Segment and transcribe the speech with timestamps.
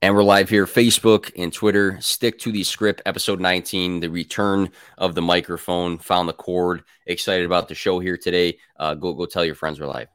[0.00, 1.98] And we're live here, Facebook and Twitter.
[2.00, 5.98] Stick to the Skrip, episode 19, the return of the microphone.
[5.98, 6.84] Found the cord.
[7.06, 8.58] Excited about the show here today.
[8.78, 10.06] Uh, go go tell your friends we're live.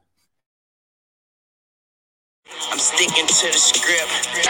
[2.70, 4.48] I'm sticking to the script.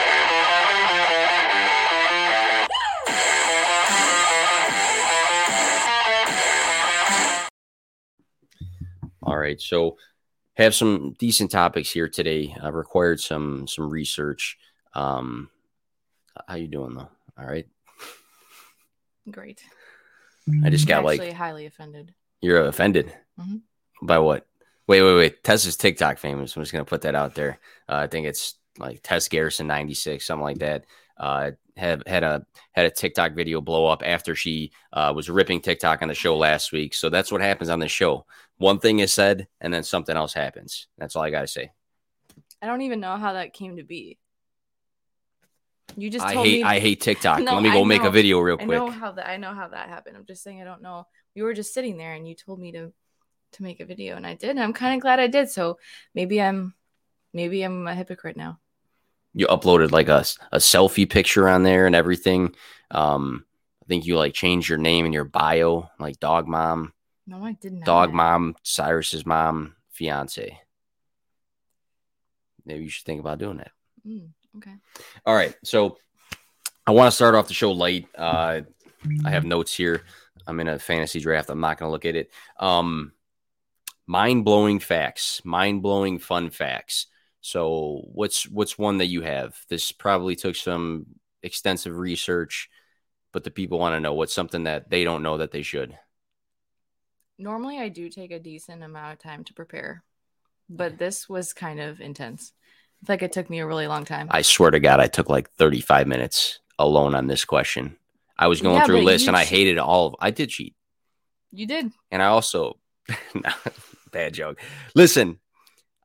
[9.24, 9.96] All right, so
[10.54, 12.54] have some decent topics here today.
[12.62, 14.58] I required some some research.
[14.94, 15.50] Um,
[16.48, 17.08] how you doing though?
[17.38, 17.66] All right,
[19.30, 19.62] Great.
[20.64, 22.14] I just got Actually, like highly offended.
[22.40, 23.62] you're offended Mhm.
[24.02, 24.46] by what?
[24.86, 25.42] Wait, wait, wait.
[25.44, 26.54] Tess is TikTok famous.
[26.54, 27.58] I'm just gonna put that out there.
[27.88, 30.84] Uh, I think it's like Tess Garrison 96, something like that.
[31.16, 35.60] Uh, had had a had a TikTok video blow up after she uh, was ripping
[35.60, 36.92] TikTok on the show last week.
[36.94, 38.26] So that's what happens on the show.
[38.58, 40.86] One thing is said, and then something else happens.
[40.98, 41.70] That's all I gotta say.
[42.60, 44.18] I don't even know how that came to be.
[45.96, 46.62] You just I hate me.
[46.62, 47.38] I hate TikTok.
[47.42, 48.70] No, Let me go I make a video real quick.
[48.70, 49.28] I know how that.
[49.28, 50.16] I know how that happened.
[50.16, 51.06] I'm just saying I don't know.
[51.34, 52.92] We were just sitting there, and you told me to
[53.52, 54.50] to make a video, and I did.
[54.50, 55.50] And I'm kind of glad I did.
[55.50, 55.78] So
[56.14, 56.74] maybe I'm
[57.32, 58.58] maybe I'm a hypocrite now.
[59.34, 62.54] You uploaded like a, a selfie picture on there and everything.
[62.90, 63.44] Um,
[63.82, 66.92] I think you like changed your name in your bio, like dog mom,
[67.26, 67.84] No, I did not.
[67.84, 70.58] dog mom, Cyrus's mom, fiance.
[72.64, 73.72] Maybe you should think about doing that.
[74.06, 74.74] Mm, okay.
[75.26, 75.54] All right.
[75.64, 75.98] So
[76.86, 78.08] I want to start off the show light.
[78.16, 78.62] Uh,
[79.24, 80.02] I have notes here.
[80.46, 81.50] I'm in a fantasy draft.
[81.50, 82.30] I'm not going to look at it.
[82.58, 83.12] Um,
[84.06, 87.06] mind blowing facts, mind blowing fun facts.
[87.40, 89.58] So what's what's one that you have?
[89.68, 91.06] This probably took some
[91.42, 92.70] extensive research,
[93.32, 95.96] but the people want to know what's something that they don't know that they should.
[97.38, 100.04] Normally, I do take a decent amount of time to prepare,
[100.70, 102.52] but this was kind of intense.
[103.08, 104.28] Like it took me a really long time.
[104.30, 107.96] I swear to God, I took like 35 minutes alone on this question.
[108.38, 110.16] I was going Yeah, through lists and I hated all of.
[110.20, 110.74] I did cheat.
[111.52, 111.92] you did.
[112.10, 112.78] And I also,
[114.10, 114.60] bad joke.
[114.94, 115.38] Listen,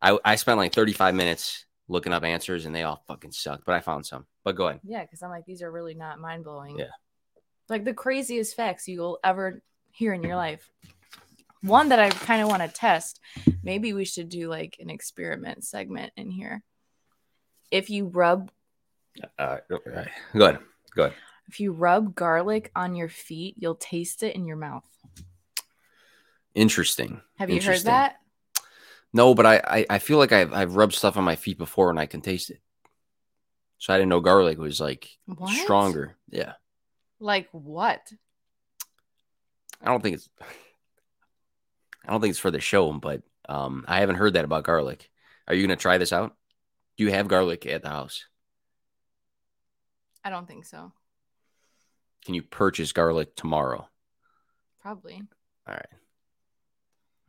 [0.02, 3.76] I, I spent like 35 minutes looking up answers and they all fucking sucked, but
[3.76, 4.26] I found some.
[4.44, 4.82] But go ahead.
[4.84, 6.78] Yeah, because I'm like, these are really not mind blowing.
[6.78, 6.86] Yeah.
[7.68, 9.62] Like the craziest facts you will ever
[9.92, 10.38] hear in your mm-hmm.
[10.38, 10.70] life.
[11.62, 13.20] One that I kind of want to test.
[13.64, 16.64] Maybe we should do like an experiment segment in here.
[17.72, 18.52] If you rub
[19.38, 20.10] Uh, all right.
[20.34, 21.14] Go ahead.
[21.48, 24.86] If you rub garlic on your feet, you'll taste it in your mouth.
[26.54, 27.22] Interesting.
[27.38, 28.18] Have you heard that?
[29.14, 31.90] No, but I, I, I feel like I've, I've rubbed stuff on my feet before
[31.90, 32.60] and I can taste it.
[33.80, 35.56] So I didn't know garlic was like What?
[35.56, 36.18] stronger.
[36.30, 36.54] Yeah.
[37.20, 38.12] Like what?
[39.82, 40.30] I don't think it's,
[42.06, 45.10] I don't think it's for the show, but um, I haven't heard that about garlic.
[45.48, 46.36] Are you going to try this out?
[47.00, 48.26] Do you have garlic at the house?
[50.22, 50.92] I don't think so.
[52.26, 53.88] Can you purchase garlic tomorrow?
[54.82, 55.22] Probably.
[55.66, 55.86] All right.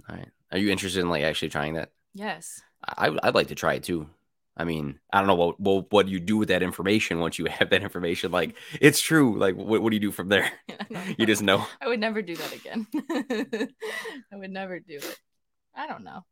[0.08, 0.28] All right.
[0.50, 1.92] Are you interested in like actually trying that?
[2.14, 2.60] Yes.
[2.84, 4.08] I, I'd like to try it too.
[4.56, 7.44] I mean, I don't know what, what what you do with that information once you
[7.48, 8.32] have that information.
[8.32, 9.38] Like, it's true.
[9.38, 10.50] Like, what, what do you do from there?
[11.16, 11.64] You just know.
[11.80, 12.88] I would never do that again.
[14.32, 15.20] I would never do it.
[15.76, 16.24] I don't know.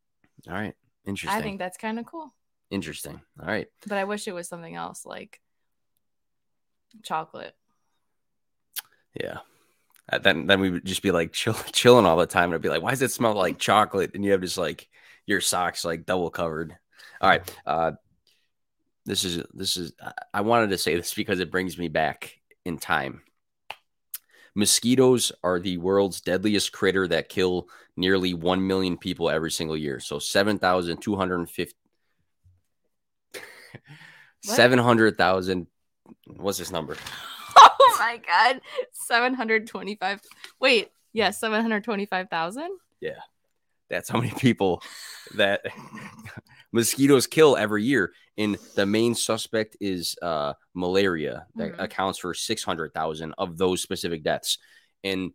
[0.49, 0.75] All right.
[1.07, 1.39] Interesting.
[1.39, 2.35] I think that's kind of cool.
[2.71, 3.21] Interesting.
[3.41, 3.67] All right.
[3.87, 5.41] But I wish it was something else like
[7.03, 7.55] chocolate.
[9.19, 9.39] Yeah.
[10.11, 12.45] Uh, then then we would just be like chill, chilling all the time.
[12.45, 14.13] And it'd be like, why does it smell like chocolate?
[14.15, 14.89] And you have just like
[15.27, 16.77] your socks like double covered.
[17.21, 17.57] All right.
[17.67, 17.93] Uh,
[19.05, 19.93] this is this is.
[20.03, 23.23] I- I wanted to say this because it brings me back in time.
[24.55, 30.01] Mosquitoes are the world's deadliest critter that kill nearly 1 million people every single year.
[30.01, 31.75] So 7,250
[34.45, 34.55] What?
[34.57, 35.67] 700,000
[36.37, 36.97] what's this number?
[37.61, 38.61] Oh my god.
[38.93, 40.21] 725
[40.61, 42.71] Wait, yeah, 725,000?
[43.01, 43.13] Yeah,
[43.91, 44.83] That's how many people
[45.37, 45.63] that
[46.73, 48.13] mosquitoes kill every year.
[48.37, 51.83] And the main suspect is uh, malaria that Mhm.
[51.83, 54.59] accounts for 600,000 of those specific deaths.
[55.03, 55.33] And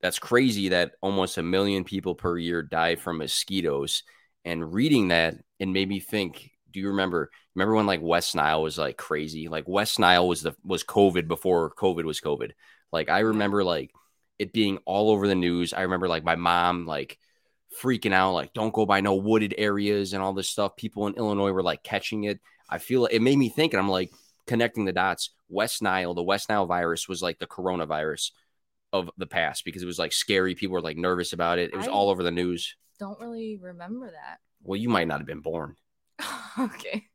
[0.00, 4.02] that's crazy that almost a million people per year die from mosquitoes.
[4.44, 6.50] And reading that, it made me think.
[6.72, 7.30] Do you remember?
[7.54, 9.48] Remember when like West Nile was like crazy?
[9.48, 12.52] Like West Nile was the was COVID before COVID was COVID.
[12.92, 13.92] Like I remember like
[14.38, 15.72] it being all over the news.
[15.72, 17.18] I remember like my mom like
[17.80, 20.76] freaking out, like don't go by no wooded areas and all this stuff.
[20.76, 22.40] People in Illinois were like catching it.
[22.68, 24.12] I feel it made me think, and I'm like
[24.46, 25.30] connecting the dots.
[25.48, 28.30] West Nile, the West Nile virus was like the coronavirus
[28.92, 30.54] of the past because it was like scary.
[30.54, 31.70] People were like nervous about it.
[31.72, 32.76] It was I- all over the news.
[32.98, 34.40] Don't really remember that.
[34.62, 35.76] Well, you might not have been born.
[36.58, 37.06] okay.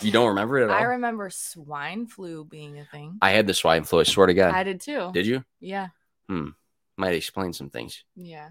[0.00, 0.76] You don't remember it at all?
[0.76, 3.18] I remember swine flu being a thing.
[3.20, 4.00] I had the swine flu.
[4.00, 4.54] I swear to God.
[4.54, 5.10] I did too.
[5.12, 5.44] Did you?
[5.60, 5.88] Yeah.
[6.28, 6.50] Hmm.
[6.96, 8.04] Might explain some things.
[8.16, 8.50] Yeah.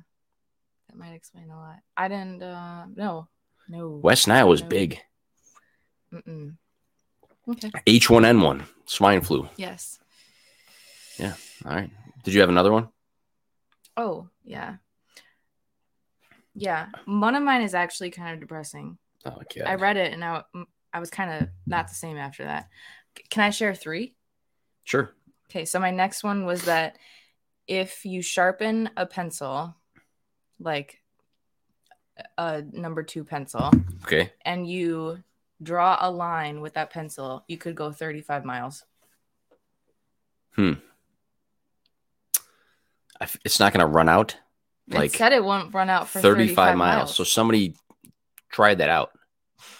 [0.89, 1.78] That might explain a lot.
[1.95, 3.28] I didn't uh no.
[3.69, 4.00] No.
[4.04, 4.68] West Nile was No.
[4.68, 5.00] big.
[6.13, 6.57] Mm-mm.
[7.48, 7.72] Okay.
[7.88, 9.48] H1N1, swine flu.
[9.56, 9.98] Yes.
[11.18, 11.34] Yeah.
[11.66, 11.89] All right.
[12.24, 12.89] Did you have another one?
[13.98, 14.75] Oh, yeah.
[16.54, 16.88] Yeah.
[17.06, 18.98] One of mine is actually kind of depressing.
[19.25, 19.62] Oh, okay.
[19.62, 22.69] I read it and I, mm, I was kind of not the same after that.
[23.29, 24.15] Can I share three?
[24.83, 25.12] Sure.
[25.50, 25.65] Okay.
[25.65, 26.97] So my next one was that
[27.68, 29.75] if you sharpen a pencil,
[30.59, 31.01] like
[32.38, 33.71] a number two pencil,
[34.03, 34.31] Okay.
[34.44, 35.24] and you
[35.63, 38.83] draw a line with that pencil, you could go 35 miles.
[40.56, 40.74] Hmm.
[43.19, 44.35] I f- It's not going to run out.
[44.89, 47.15] Like it said it won't run out for 35, miles.
[47.15, 47.75] So somebody
[48.51, 49.12] tried that out.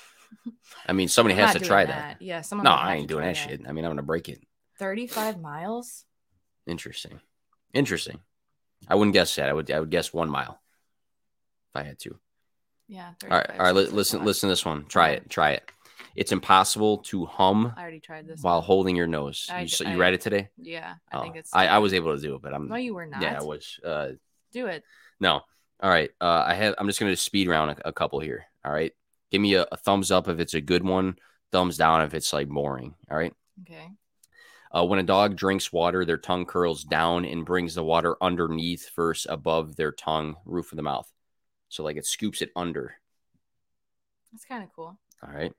[0.88, 2.22] I mean, somebody I'm has to try that.
[2.22, 2.66] Yeah, someone.
[2.66, 3.62] No, I ain't doing try that shit.
[3.68, 4.42] I mean, I'm going to break it.
[4.80, 6.06] 35 miles?
[6.68, 7.20] Interesting.
[7.74, 8.20] Interesting.
[8.88, 9.50] I wouldn't guess that.
[9.50, 10.60] I would I would guess 1 mile
[11.70, 12.18] if I had to.
[12.88, 13.12] Yeah.
[13.24, 13.50] All right.
[13.52, 13.76] All right.
[13.76, 14.86] li- seems like a listen listen to this one.
[14.86, 15.30] Try it.
[15.30, 15.72] Try it.
[16.16, 18.42] It's impossible to hum I already tried this.
[18.42, 18.64] while one.
[18.66, 19.48] holding your nose.
[19.50, 20.50] I you, s- d- you I- read it today?
[20.58, 21.54] Yeah, I Oh, think it's.
[21.54, 23.22] I, I was able to do it, but I'm No, you were not.
[23.22, 23.80] yeah, I was.
[23.86, 24.10] Uh,
[24.52, 24.84] Do it.
[25.22, 25.42] no.
[25.82, 26.12] All right.
[26.20, 26.76] Uh, I have.
[26.78, 28.46] I'm just gonna speed round a, a couple here.
[28.64, 28.92] All right.
[29.32, 31.18] Give me a, a thumbs up if it's a good one.
[31.52, 32.96] Thumbs down if it's like boring.
[33.10, 33.34] All right.
[33.62, 33.90] Okay.
[34.74, 38.88] Uh, when a dog drinks water, their tongue curls down and brings the water underneath
[38.90, 41.12] first above their tongue, roof of the mouth.
[41.68, 42.96] So like it scoops it under.
[44.32, 44.98] That's kind of cool.
[45.22, 45.54] All right.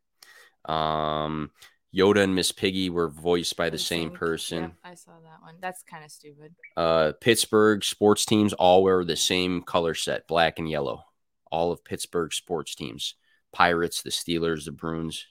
[0.64, 1.50] Um,
[1.94, 4.72] Yoda and Miss Piggy were voiced by the same person.
[4.82, 5.56] I saw that one.
[5.60, 6.54] That's kind of stupid.
[6.76, 11.04] Uh, Pittsburgh sports teams all wear the same color set, black and yellow.
[11.50, 13.14] All of Pittsburgh sports teams:
[13.52, 15.26] Pirates, the Steelers, the Bruins.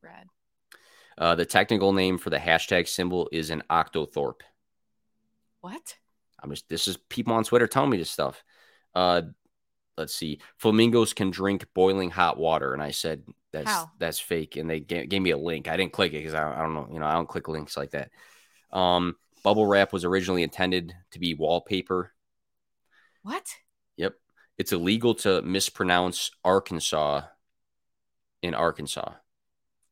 [0.00, 0.26] Rad.
[1.16, 4.40] Uh, the technical name for the hashtag symbol is an octothorpe.
[5.60, 5.96] What?
[6.42, 8.42] I'm just this is people on Twitter telling me this stuff.
[8.94, 9.22] Uh,
[9.96, 10.40] let's see.
[10.58, 13.90] Flamingos can drink boiling hot water, and I said that's How?
[13.98, 15.68] that's fake, and they gave, gave me a link.
[15.68, 17.76] I didn't click it because I, I don't know, you know, I don't click links
[17.76, 18.10] like that.
[18.72, 22.12] Um, bubble wrap was originally intended to be wallpaper.
[23.22, 23.46] What?
[23.96, 24.14] Yep,
[24.58, 27.22] it's illegal to mispronounce Arkansas
[28.42, 29.12] in Arkansas.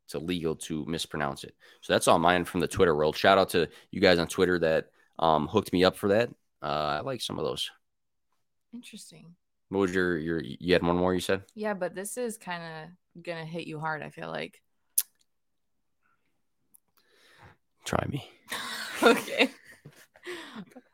[0.04, 1.54] It's illegal to mispronounce it.
[1.80, 3.16] So that's all mine from the Twitter world.
[3.16, 4.88] Shout out to you guys on Twitter that
[5.18, 6.28] um, hooked me up for that.
[6.60, 7.70] Uh, I like some of those.
[8.74, 9.34] Interesting.
[9.72, 10.38] What was your your?
[10.44, 11.14] You had one more.
[11.14, 11.44] You said.
[11.54, 12.62] Yeah, but this is kind
[13.16, 14.02] of gonna hit you hard.
[14.02, 14.60] I feel like.
[17.86, 18.30] Try me.
[19.02, 19.48] okay.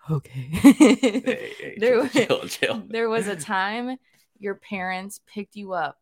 [0.08, 0.40] Okay.
[0.52, 2.82] Hey, There- chill, chill, chill.
[2.88, 3.96] there was a time
[4.38, 5.98] your parents picked you up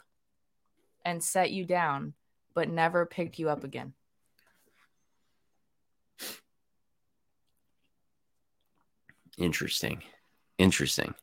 [1.04, 2.12] and set you down,
[2.54, 3.94] but never picked you up again.
[9.38, 10.02] Interesting.
[10.58, 11.14] Interesting.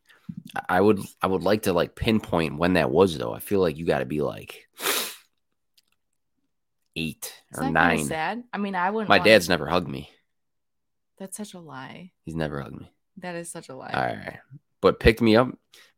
[0.70, 3.34] I- would I would like to like pinpoint when that was though.
[3.34, 4.68] I feel like you got to be like
[6.96, 8.06] eight Is or nine.
[8.06, 8.44] sad?
[8.54, 9.10] I mean, I wouldn't.
[9.10, 10.10] My dad's never hugged me.
[11.18, 12.12] That's such a lie.
[12.26, 12.92] He's never hugged me.
[13.18, 13.92] That is such a lie.
[13.94, 14.40] All right,
[14.82, 15.50] but picked me up,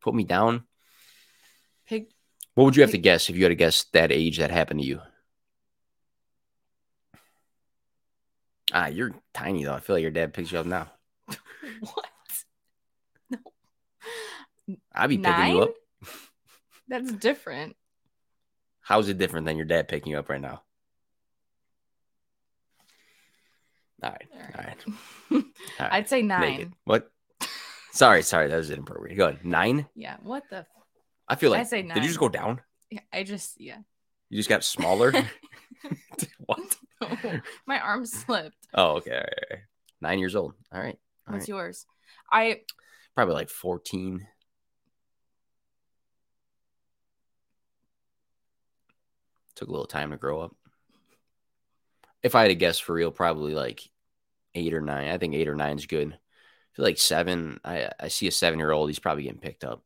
[0.02, 0.64] put me down.
[1.88, 2.10] Pick.
[2.54, 4.80] What would you have to guess if you had to guess that age that happened
[4.82, 5.02] to you?
[8.74, 9.74] Ah, you're tiny though.
[9.74, 10.92] I feel like your dad picks you up now.
[11.82, 12.06] What?
[14.94, 15.74] I'd be picking you up.
[16.88, 17.76] That's different.
[18.82, 20.62] How's it different than your dad picking you up right now?
[24.04, 24.68] All right, All all right.
[24.68, 24.86] right.
[25.32, 25.38] All
[25.80, 25.94] right.
[25.94, 26.76] I'd say nine.
[26.84, 27.10] What?
[27.92, 29.18] sorry, sorry, that was inappropriate.
[29.18, 29.46] Go ahead.
[29.46, 29.88] Nine.
[29.96, 30.18] Yeah.
[30.22, 30.58] What the?
[30.58, 30.68] f-
[31.28, 32.62] I feel like I say Did you just go down?
[32.92, 33.78] Yeah, I just yeah.
[34.30, 35.12] You just got smaller.
[36.46, 36.78] what?
[37.66, 38.68] My arm slipped.
[38.74, 39.12] Oh, okay.
[39.12, 39.60] right, right.
[40.02, 40.54] Nine years old.
[40.72, 40.98] All right.
[41.28, 41.56] All What's right.
[41.56, 41.86] yours?
[42.32, 42.62] I
[43.16, 44.28] Probably like fourteen.
[49.56, 50.56] Took a little time to grow up.
[52.24, 53.90] If I had to guess for real, probably like
[54.54, 55.10] eight or nine.
[55.10, 56.14] I think eight or nine is good.
[56.14, 57.60] I feel like seven.
[57.64, 58.90] I I see a seven year old.
[58.90, 59.84] He's probably getting picked up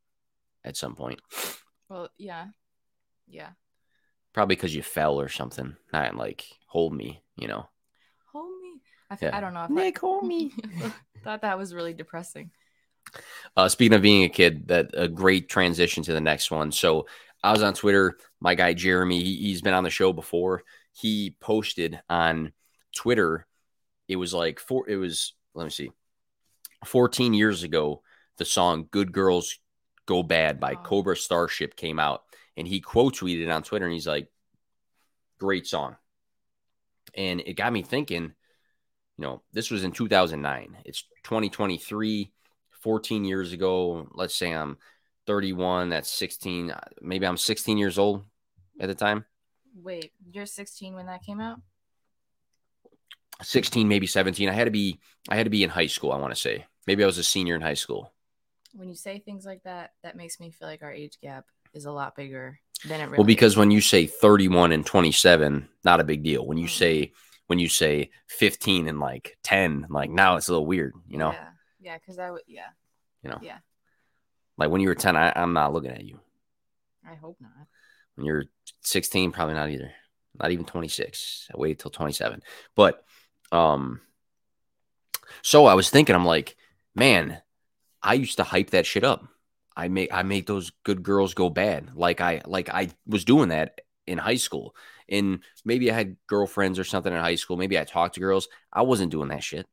[0.64, 1.20] at some point.
[1.88, 2.46] well yeah,
[3.28, 3.50] yeah.
[4.32, 5.76] Probably because you fell or something.
[5.92, 7.22] Not like hold me.
[7.36, 7.68] You know.
[8.32, 8.80] Hold me.
[9.10, 9.36] I, Yeah.
[9.36, 10.52] I don't know if Nick, I hold me.
[11.24, 12.50] thought that was really depressing.
[13.56, 16.70] Uh, speaking of being a kid, that a great transition to the next one.
[16.70, 17.06] So
[17.42, 18.16] I was on Twitter.
[18.40, 20.62] My guy Jeremy, he, he's been on the show before.
[20.92, 22.52] He posted on
[22.94, 23.46] Twitter.
[24.08, 24.88] It was like four.
[24.88, 25.90] It was let me see,
[26.84, 28.02] fourteen years ago.
[28.38, 29.58] The song "Good Girls
[30.06, 30.74] Go Bad" by.
[30.74, 32.22] Cobra Starship came out,
[32.56, 34.28] and he quote tweeted on Twitter, and he's like,
[35.38, 35.96] Great song.
[37.14, 38.34] And it got me thinking,
[39.16, 40.76] you know, this was in 2009.
[40.84, 42.30] It's 2023,
[42.70, 44.06] 14 years ago.
[44.12, 44.76] Let's say I'm
[45.26, 46.72] 31, that's 16.
[47.00, 48.24] Maybe I'm 16 years old
[48.78, 49.24] at the time.
[49.74, 51.60] Wait, you're 16 when that came out?
[53.42, 54.48] 16, maybe 17.
[54.48, 56.66] I had to be I had to be in high school, I want to say.
[56.86, 58.12] Maybe I was a senior in high school.
[58.74, 61.84] When you say things like that, that makes me feel like our age gap is
[61.86, 63.56] a lot bigger than it really Well, because is.
[63.56, 66.46] when you say 31 and 27, not a big deal.
[66.46, 66.78] When you Mhm.
[66.78, 67.12] say
[67.46, 71.32] when you say 15 and like 10, like now it's a little weird, you know?
[71.32, 71.50] Yeah.
[71.80, 72.68] Yeah, because I would yeah.
[73.22, 73.38] You know.
[73.42, 73.58] Yeah.
[74.60, 76.20] Like when you were 10, I, I'm not looking at you.
[77.10, 77.66] I hope not.
[78.14, 78.44] When you're
[78.82, 79.90] 16, probably not either.
[80.38, 81.48] Not even 26.
[81.52, 82.42] I waited till 27.
[82.76, 83.02] But
[83.50, 84.02] um
[85.42, 86.56] so I was thinking, I'm like,
[86.94, 87.40] man,
[88.02, 89.26] I used to hype that shit up.
[89.74, 91.92] I make I make those good girls go bad.
[91.94, 94.74] Like I like I was doing that in high school.
[95.08, 97.56] And maybe I had girlfriends or something in high school.
[97.56, 98.48] Maybe I talked to girls.
[98.70, 99.66] I wasn't doing that shit.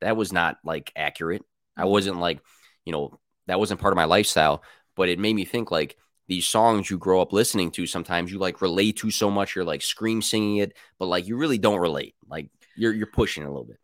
[0.00, 1.44] That was not like accurate.
[1.76, 2.40] I wasn't like,
[2.84, 4.62] you know, that wasn't part of my lifestyle,
[4.96, 5.96] but it made me think like
[6.28, 9.64] these songs you grow up listening to sometimes you like relate to so much you're
[9.64, 12.14] like scream singing it, but like you really don't relate.
[12.28, 13.78] Like you're you're pushing a little bit.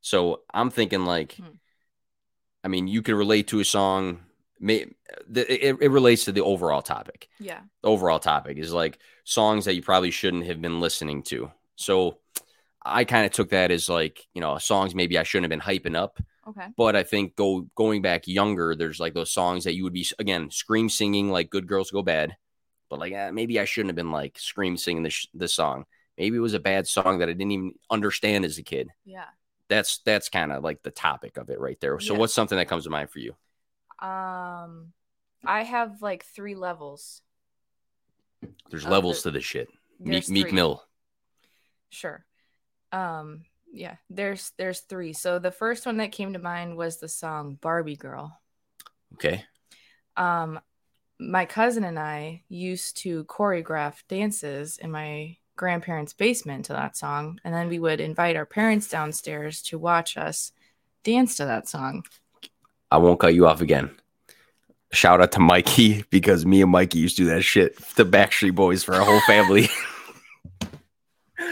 [0.00, 1.48] So I'm thinking like Hmm.
[2.62, 4.20] I mean, you could relate to a song
[4.58, 4.86] may
[5.28, 7.60] the, it, it relates to the overall topic Yeah.
[7.82, 11.50] the overall topic is like songs that you probably shouldn't have been listening to.
[11.76, 12.18] So
[12.84, 15.68] I kind of took that as like, you know, songs maybe I shouldn't have been
[15.74, 16.20] hyping up.
[16.46, 16.66] Okay.
[16.76, 20.06] But I think go going back younger, there's like those songs that you would be
[20.18, 22.36] again scream singing like "Good Girls Go Bad,"
[22.90, 25.84] but like eh, maybe I shouldn't have been like scream singing this this song.
[26.18, 28.90] Maybe it was a bad song that I didn't even understand as a kid.
[29.04, 29.24] Yeah.
[29.68, 31.98] That's that's kind of like the topic of it right there.
[31.98, 32.20] So Yeah.
[32.20, 33.34] what's something that comes to mind for you?
[34.00, 34.92] Um
[35.46, 37.22] I have like three levels.
[38.70, 39.68] There's levels the- to this shit.
[39.98, 40.52] Meek Meek.
[40.52, 40.84] Mill.
[41.88, 42.24] Sure.
[42.92, 45.12] Um yeah, there's there's three.
[45.12, 48.38] So the first one that came to mind was the song Barbie Girl.
[49.14, 49.44] Okay.
[50.16, 50.60] Um
[51.18, 57.40] my cousin and I used to choreograph dances in my grandparents' basement to that song,
[57.44, 60.52] and then we would invite our parents downstairs to watch us
[61.04, 62.04] dance to that song.
[62.90, 63.90] I won't cut you off again.
[64.92, 67.76] Shout out to Mikey because me and Mikey used to do that shit.
[67.96, 69.68] The Backstreet Boys for our whole family.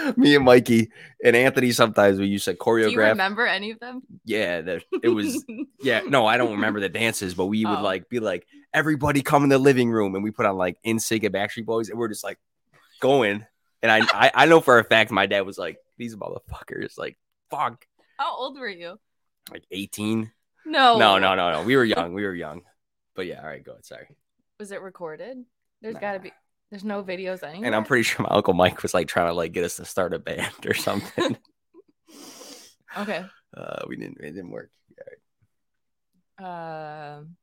[0.17, 0.91] me and Mikey
[1.25, 3.09] and Anthony sometimes we used to Do you choreograph.
[3.11, 4.03] remember any of them?
[4.25, 5.45] Yeah, that it was.
[5.83, 7.83] Yeah, no, I don't remember the dances, but we would Oh.
[7.83, 11.25] like be like, everybody come in the living room, and we put on like NSYNC
[11.25, 12.39] and Backstreet Boys, and we're just like
[13.01, 13.45] going.
[13.83, 17.19] And I, I, I know for a fact my dad was like, these motherfuckers, like,
[17.51, 17.85] fuck,
[18.17, 18.99] How old were you?
[19.51, 20.31] like eighteen.
[20.65, 20.97] No.
[20.99, 21.63] No, no, no, no.
[21.65, 22.13] We were young.
[22.15, 22.63] We were young.
[23.17, 23.85] But yeah, all right, go ahead.
[23.85, 24.07] Sorry.
[24.61, 25.39] Was it recorded?
[25.81, 26.01] There's Nah.
[26.01, 26.33] got to be.
[26.73, 27.67] There's no videos anywhere.
[27.67, 29.85] And I'm pretty sure my uncle Mike was like trying to like get us to
[29.85, 31.37] start a band or something.
[32.95, 33.25] Okay.
[33.57, 34.19] uh, we didn't.
[34.21, 34.71] It didn't work.
[36.39, 37.37] Um,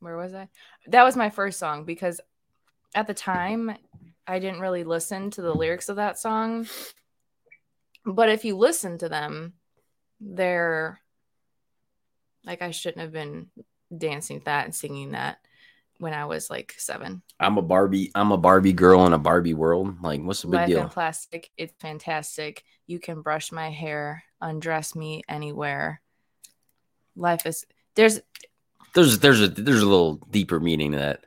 [0.00, 0.48] where was I?
[0.86, 2.18] That was my first song because
[2.94, 3.76] at the time
[4.26, 6.66] I didn't really listen to the lyrics of that song.
[8.06, 9.52] But if you listen to them,
[10.18, 10.98] they're
[12.46, 13.48] like I shouldn't have been
[13.94, 15.40] dancing that and singing that
[15.98, 17.22] when I was like seven.
[17.40, 18.10] I'm a Barbie.
[18.14, 20.02] I'm a Barbie girl in a Barbie world.
[20.02, 20.88] Like, what's the big Life in deal?
[20.88, 22.64] plastic, it's fantastic.
[22.86, 26.00] You can brush my hair, undress me anywhere.
[27.16, 28.20] Life is there's
[28.94, 31.26] There's there's a there's a little deeper meaning to that.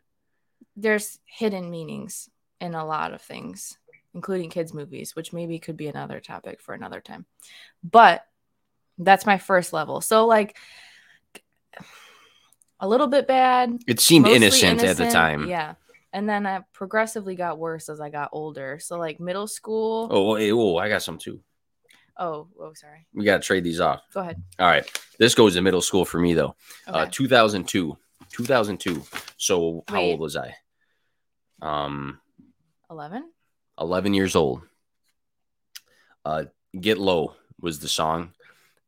[0.76, 2.30] there's hidden meanings
[2.62, 3.78] in a lot of things,
[4.14, 7.26] including kids' movies, which maybe could be another topic for another time.
[7.84, 8.26] But
[8.98, 10.02] that's my first level.
[10.02, 10.58] So like
[12.80, 13.82] a little bit bad.
[13.88, 15.48] It seemed mostly innocent, at the time.
[15.48, 15.76] Yeah.
[16.14, 18.80] And then I progressively got worse as I got older.
[18.80, 20.08] So like middle school.
[20.10, 21.42] Oh, hey, oh, I got some too.
[22.18, 23.06] Oh, oh, sorry.
[23.14, 24.02] We gotta trade these off.
[24.14, 24.42] Go ahead.
[24.58, 24.90] All right.
[25.20, 26.56] This goes to middle school for me though.
[26.88, 27.00] Okay.
[27.00, 27.98] Uh, 2002.
[28.32, 29.04] 2002.
[29.38, 30.12] So how Wait.
[30.12, 30.56] old was I?
[31.62, 32.20] Um,
[32.90, 33.30] 11?
[33.80, 34.62] 11 years old.
[36.26, 36.46] Uh,
[36.80, 38.34] Get Low was the song.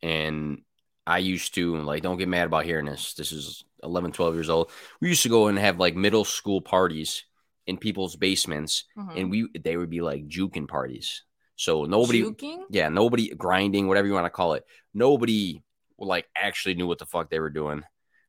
[0.02, 0.62] And
[1.06, 3.14] I used to, like, don't get mad about hearing this.
[3.14, 4.72] This is 11, 12 years old.
[5.02, 7.26] We used to go and have like middle school parties
[7.68, 8.86] in people's basements.
[8.98, 9.18] Mhm.
[9.18, 11.24] And we, they would be like juking parties.
[11.56, 12.64] So nobody, Juking?
[12.70, 14.64] yeah, nobody grinding, whatever you want to call it.
[14.94, 15.62] Nobody
[15.98, 17.84] like actually knew what the fuck they were doing.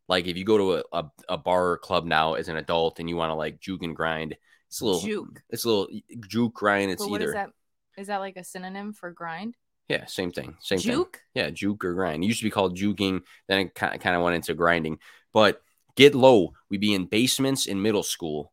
[0.09, 2.99] Like if you go to a, a, a bar or club now as an adult
[2.99, 5.42] and you want to like juke and grind, it's a little Juke.
[5.50, 5.88] It's a little
[6.28, 6.90] juke grind.
[6.90, 7.50] It's either is that?
[7.97, 9.57] Is that like a synonym for grind?
[9.88, 10.92] yeah, same thing, same thing.
[10.92, 11.21] Juke?
[11.35, 12.23] Yeah, juke or grind.
[12.23, 14.99] It used to be called juking, then it kind of went into grinding.
[15.33, 15.63] But
[15.97, 18.53] get low, we'd be in basements in middle school,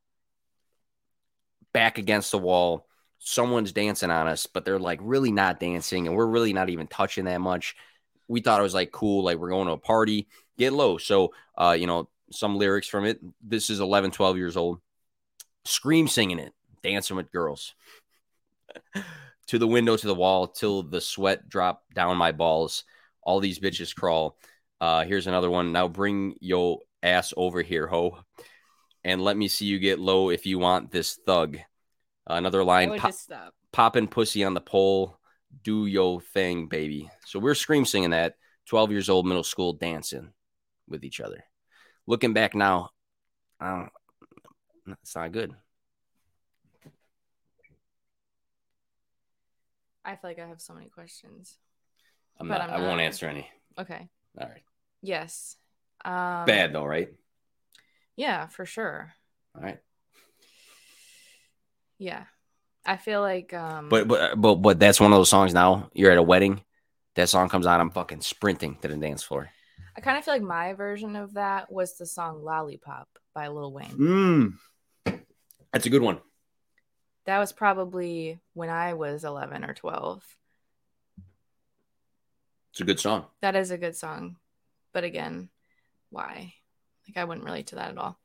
[1.73, 2.87] back against the wall.
[3.19, 6.87] Someone's dancing on us, but they're like really not dancing, and we're really not even
[6.87, 7.75] touching that much.
[8.27, 10.97] We thought it was like cool, like we're going to a party, get low.
[10.97, 13.19] So, uh, you know, some lyrics from it.
[13.41, 14.79] This is 11, 12 years old.
[15.65, 16.53] Scream singing it,
[16.83, 17.73] dancing with girls.
[19.47, 22.83] to the window, to the wall, till the sweat drop down my balls.
[23.21, 24.37] All these bitches crawl.
[24.79, 25.71] Uh, here's another one.
[25.71, 28.19] Now bring yo ass over here, ho,
[29.03, 31.57] and let me see you get low if you want this thug.
[32.27, 32.89] another line.
[32.91, 35.17] would pop- popping pussy on the pole,
[35.63, 37.09] do yo thing, baby.
[37.25, 38.35] So we're scream singing that,
[38.67, 40.31] 12 years old, middle school, dancing
[40.87, 41.43] with each other.
[42.05, 42.89] Looking back now,
[43.59, 43.69] I
[44.85, 45.53] don't, it's not good.
[50.05, 51.57] I feel like I have so many questions.
[52.39, 53.49] I'm But not, I'm I won't not- answer any.
[53.77, 54.07] Okay.
[54.39, 54.63] All right.
[55.01, 55.55] Yes.
[56.05, 57.09] Um, Bad though, right?
[58.15, 59.13] Yeah, for sure.
[59.55, 59.79] All right.
[61.97, 62.23] Yeah.
[62.85, 65.89] I feel like um But but but but that's one of those songs now.
[65.93, 66.61] You're at a wedding,
[67.15, 69.49] that song comes on, I'm fucking sprinting to the dance floor.
[69.95, 73.73] I kind of feel like my version of that was the song Lollipop by Lil
[73.73, 74.57] Wayne.
[75.05, 75.19] Mm.
[75.73, 76.19] That's a good one.
[77.25, 80.23] That was probably when I was 11 or 12.
[82.77, 83.25] It's a good song.
[83.41, 84.35] That is a good song.
[84.93, 85.49] But again,
[86.11, 86.53] why?
[87.07, 88.19] Like I wouldn't relate to that at all.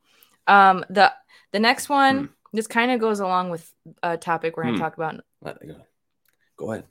[0.46, 1.10] Um the
[1.52, 2.26] the next one Hmm.
[2.52, 4.84] this kind of goes along with a topic we're going to Hmm.
[4.84, 5.24] talk about.
[5.42, 5.76] Go,
[6.58, 6.84] go ahead.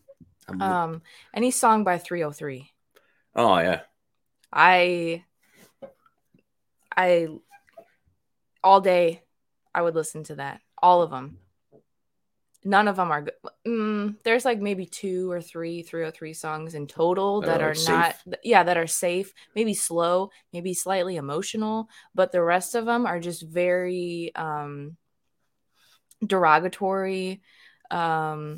[0.50, 1.02] I'm- Um
[1.36, 2.72] any song by 303.
[3.36, 3.82] oh yeah.
[4.52, 5.24] I
[6.98, 7.28] I
[8.64, 9.22] all day
[9.76, 10.62] I would listen to that.
[10.82, 11.38] All of them.
[12.64, 13.34] None of them are good.
[13.68, 17.76] Mm, there's like maybe two or three 3OH!3 songs in total That that are, are
[17.76, 23.06] not yeah, that are safe, maybe slow, maybe slightly emotional, but the rest of them
[23.08, 24.96] are just very um
[26.26, 27.42] derogatory
[27.90, 28.58] um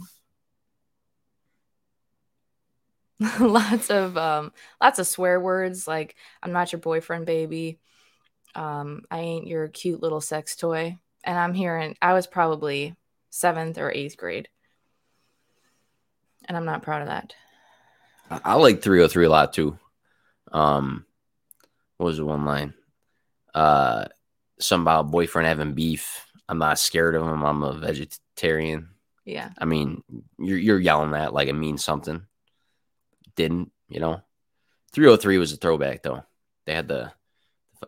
[3.39, 4.51] lots of um
[4.81, 7.79] lots of swear words like i'm not your boyfriend baby
[8.55, 12.95] um i ain't your cute little sex toy and i'm hearing i was probably
[13.33, 14.47] seventh or eighth grade
[16.45, 17.33] and i'm not proud of that
[18.29, 19.77] I, like 3OH!3 a lot too.
[20.51, 21.05] Um,
[21.97, 22.73] what was the one line?
[23.53, 24.05] Uh,
[24.59, 26.25] something about boyfriend having beef.
[26.49, 27.43] I'm not scared of him.
[27.43, 28.89] I'm a vegetarian.
[29.25, 30.03] yeah I mean,
[30.37, 32.25] you're you're yelling that like it means something.
[33.35, 34.21] Didn't you know?
[34.95, 36.23] 3OH!3 was a throwback though.
[36.65, 37.11] They had the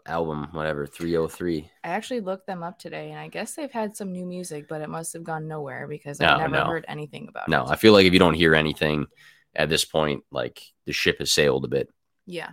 [0.05, 1.69] album whatever 3OH!3.
[1.83, 4.81] i actually looked them up today and i guess they've had some new music but
[4.81, 6.65] it must have gone nowhere because No, i've never no.
[6.65, 7.69] heard anything about No, it.
[7.69, 9.07] I feel like if you don't hear anything
[9.55, 11.89] at this point, like the ship has sailed a bit.
[12.25, 12.51] yeah.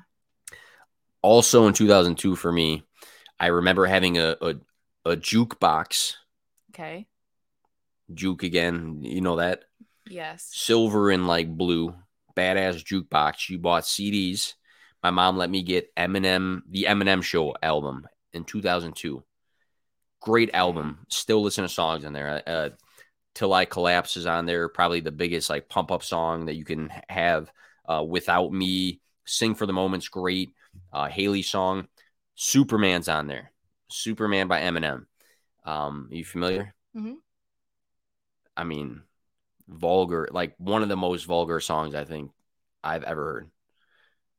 [1.23, 2.83] Also in 2002 for me
[3.39, 4.55] i remember having a, a,
[5.05, 6.15] a jukebox.
[6.73, 7.07] Okay.
[8.13, 9.65] Juke again you know that?
[10.07, 10.49] Yes.
[10.53, 11.95] Silver and like blue
[12.37, 13.49] badass jukebox.
[13.51, 14.55] You bought cds
[15.03, 19.23] my mom let me get eminem the eminem show album in 2002
[20.21, 21.05] great album.
[21.09, 22.43] Still listen to songs in there.
[22.47, 22.71] Uh,
[23.35, 26.65] till i collapse is on there probably the biggest like pump up song that you
[26.65, 27.51] can have
[27.88, 29.01] uh, without me.
[29.25, 30.55] Sing for the moment's great
[30.93, 31.88] uh, Hailie song.
[32.35, 33.53] Superman's on there.
[33.88, 35.07] Superman by eminem.
[35.65, 36.75] Um are you familiar?
[36.97, 37.17] Mhm.
[38.57, 39.03] i mean
[39.69, 42.31] vulgar like one of the most vulgar songs i think
[42.85, 43.51] i've ever heard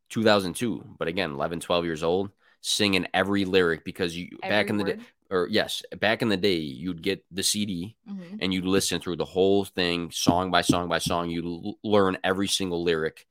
[0.09, 2.29] 2002 but again 11 12 years old
[2.61, 6.37] singing every lyric because you back Every in the day or yes back in the
[6.37, 8.37] day you'd get the cd Mhm.
[8.41, 11.29] and you'd listen through the whole thing song by song by song.
[11.29, 13.25] You l- learn every single lyric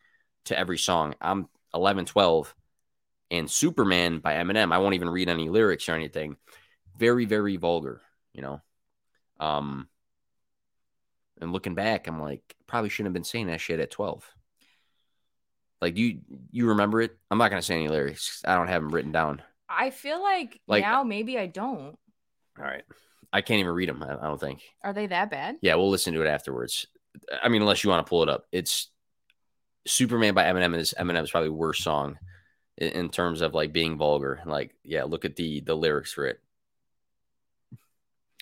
[0.47, 1.15] to every song.
[1.21, 2.55] I'm 11 12
[3.31, 4.73] and superman by eminem.
[4.73, 6.37] I won't even read any lyrics or anything.
[6.97, 8.03] Very very vulgar
[8.35, 8.61] you know?
[9.39, 9.89] Um
[11.41, 14.29] and looking back i'm like probably shouldn't have been saying that shit at 12
[15.83, 18.95] like you you remember it i'm not gonna say any lyrics i don't have them
[18.95, 21.99] written down i feel like, Like- now maybe i don't
[22.59, 22.85] all right
[23.33, 25.91] i can't even read them i, I don't think are they that bad Yeah, we'll
[25.91, 26.87] listen to it afterwards.
[27.43, 28.47] I mean, unless you want to pull it up.
[28.53, 28.89] It's
[29.87, 32.19] Superman by Eminem is Eminem's probably worst song
[32.79, 34.41] in, in terms of like being vulgar.
[34.47, 36.41] Like, yeah, look at the the lyrics for it.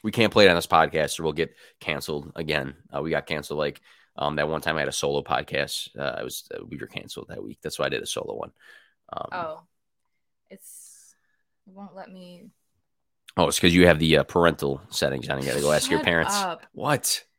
[0.04, 2.74] We can't play it on this podcast or we'll get canceled again.
[2.94, 3.80] Uh, we got canceled like
[4.20, 5.88] um that one time I had a solo podcast.
[5.98, 7.58] Uh, I was uh, we were canceled that week.
[7.62, 8.52] That's why I did a solo one.
[9.12, 9.62] Um, Oh,
[10.50, 11.14] it's
[11.66, 12.44] it won't let me.
[13.36, 15.40] oh, it's because you have the uh, parental settings on.
[15.40, 16.34] You got to go ask your parents.
[16.34, 16.62] up.
[16.72, 17.24] What?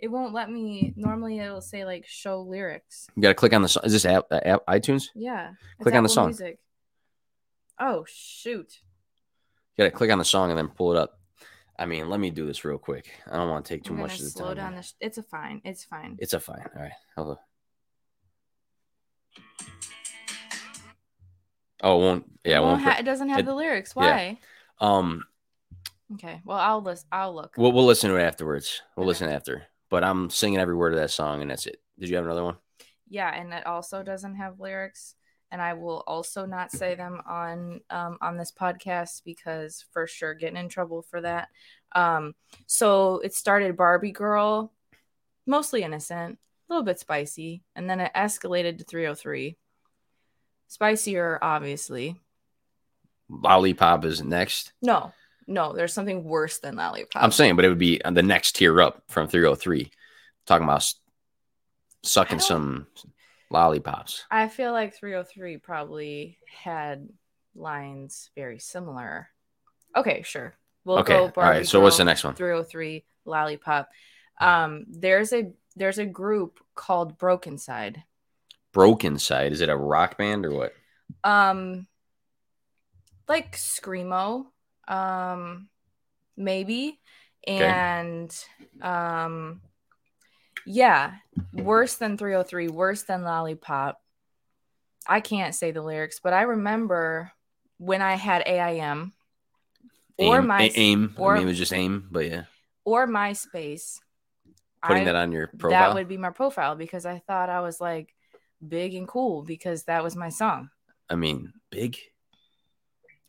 [0.00, 0.92] It won't let me.
[0.96, 3.06] Normally, it'll say like show lyrics.
[3.14, 3.84] You got to click on the song.
[3.86, 5.04] Is this app, uh, app iTunes?
[5.14, 5.52] Yeah.
[5.80, 6.26] Click on the song.
[6.26, 6.58] Music.
[7.80, 8.80] Oh shoot!
[9.76, 11.18] You got to click on the song and then pull it up.
[11.78, 13.10] I mean, let me do this real quick.
[13.30, 14.56] I don't want to take too much of the slow time.
[14.56, 14.82] down the.
[14.82, 15.60] Sh- it's a fine.
[15.64, 16.16] It's fine.
[16.20, 16.64] It's a fine.
[16.76, 16.92] All right.
[17.16, 17.38] Hold on.
[21.82, 22.24] Oh, it won't.
[22.44, 22.82] Yeah, it Well, won't.
[22.82, 23.92] ha- it doesn't have it- the lyrics.
[23.96, 24.02] yeah.
[24.02, 24.38] Why?
[24.80, 25.24] um,
[26.14, 26.40] Okay.
[26.44, 27.06] Well, I'll list.
[27.10, 27.54] I'll look.
[27.56, 28.82] we'll we'll listen to it afterwards.
[28.96, 29.08] We'll Okay.
[29.08, 29.66] listen after.
[29.90, 31.80] But I'm singing every word of that song, and that's it.
[31.98, 32.56] Did you have another one?
[33.08, 35.14] Yeah, and it also doesn't have lyrics,
[35.50, 40.34] and I will also not say them on um, on this podcast because for sure
[40.34, 41.48] getting in trouble for that.
[41.94, 42.34] Um,
[42.66, 44.72] so it started Barbie Girl,
[45.46, 49.56] mostly innocent, a little bit spicy, and then it escalated to 3OH!3.
[50.68, 52.20] Spicier, obviously.
[53.28, 54.72] Lollipop is next.
[54.82, 55.12] No,
[55.46, 57.22] no, there's something worse than Lollipop.
[57.22, 59.90] I'm saying, but it would be the next tier up from 3OH!3.
[60.46, 60.92] Talking about
[62.02, 62.86] sucking some
[63.50, 64.24] lollipops.
[64.30, 67.08] I feel like 3OH!3 probably had
[67.54, 69.28] lines very similar.
[69.96, 70.54] Okay, sure.
[70.84, 72.34] We'll Okay, go all Barbie right, so what's the next one?
[72.34, 73.88] 3OH!3 Lollipop.
[74.40, 78.02] Um there's a there's a group called Brokencyde.
[78.72, 79.52] Broken Side.
[79.52, 80.74] Is it a rock band or what?
[81.22, 81.86] Um
[83.28, 84.46] like screamo
[84.88, 85.68] um
[86.36, 87.00] maybe
[87.58, 87.66] Okay.
[87.70, 88.34] and
[88.82, 89.60] um
[90.66, 91.14] yeah,
[91.52, 94.00] worse than 3OH!3, worse than Lollipop.
[95.06, 97.32] I can't say the lyrics, but I remember
[97.78, 99.12] when I had AIM
[100.18, 101.14] or aim, my aim.
[101.18, 102.44] or I mean, it was just aim, but yeah,
[102.84, 103.98] or MySpace.
[104.82, 105.70] putting I- that on your profile.
[105.90, 108.14] that would be my profile because I thought I was like
[108.66, 110.70] big and cool because that was my song.
[111.10, 111.98] I mean, big.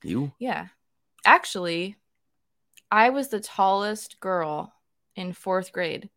[0.04, 0.32] You?
[0.40, 0.68] Yeah.
[1.26, 1.96] Actually,
[2.92, 4.74] I was the tallest girl
[5.16, 6.10] in fourth grade.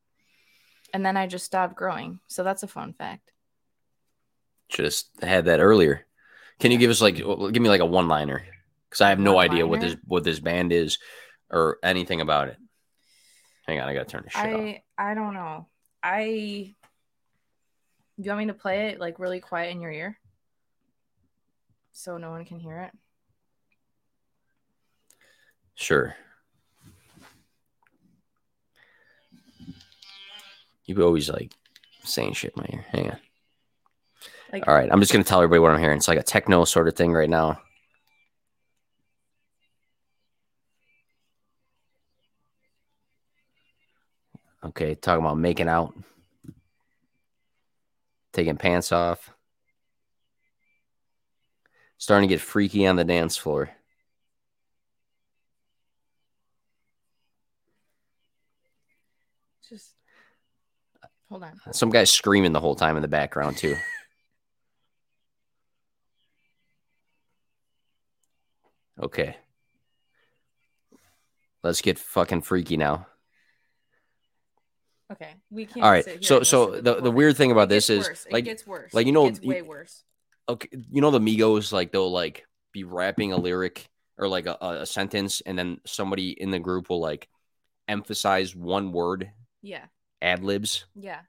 [0.93, 2.21] And then I just stopped growing.
[2.29, 3.33] So that's a fun fact.
[4.69, 6.07] Just had that earlier.
[6.59, 8.43] Can you give us like, give me like a one liner?
[8.89, 10.99] Because I have no idea what this what this band is
[11.51, 12.57] or anything about it.
[13.67, 14.61] Hang on, I gotta turn this shit off.
[14.61, 15.67] I I don't know.
[16.03, 16.75] I
[18.17, 20.19] you want me to play it like really quiet in your ear?
[21.93, 22.93] So no one can hear it.
[25.75, 26.17] Sure.
[30.89, 31.53] You always like
[32.03, 32.87] saying shit in my ear.
[32.89, 33.19] Hang on.
[34.53, 35.99] Like All right, I'm just gonna tell everybody what I'm hearing.
[35.99, 37.61] It's like a techno sort of thing right now.
[44.65, 45.95] Okay, talking about making out,
[48.33, 49.31] taking pants off,
[51.99, 53.71] starting to get freaky on the dance floor.
[59.69, 59.98] just
[61.29, 61.61] hold on.
[61.73, 63.77] Some guy's screaming the whole time in the background too.
[69.01, 69.37] Okay.
[71.63, 73.07] Let's get fucking freaky now.
[75.13, 75.35] Okay.
[75.51, 76.25] We can't All right.
[76.25, 78.27] So so the, the weird thing about this is worse.
[78.31, 78.93] like it gets worse.
[78.93, 80.05] like, you It know, gets you- way worse.
[80.49, 83.89] okay, you know the Migos like they'll like be rapping a lyric
[84.19, 87.29] or like a, a sentence and then somebody in the group will like
[87.87, 89.31] emphasize one word
[89.63, 89.85] Yeah.
[90.23, 90.85] Ad libs.
[90.95, 91.21] Yeah.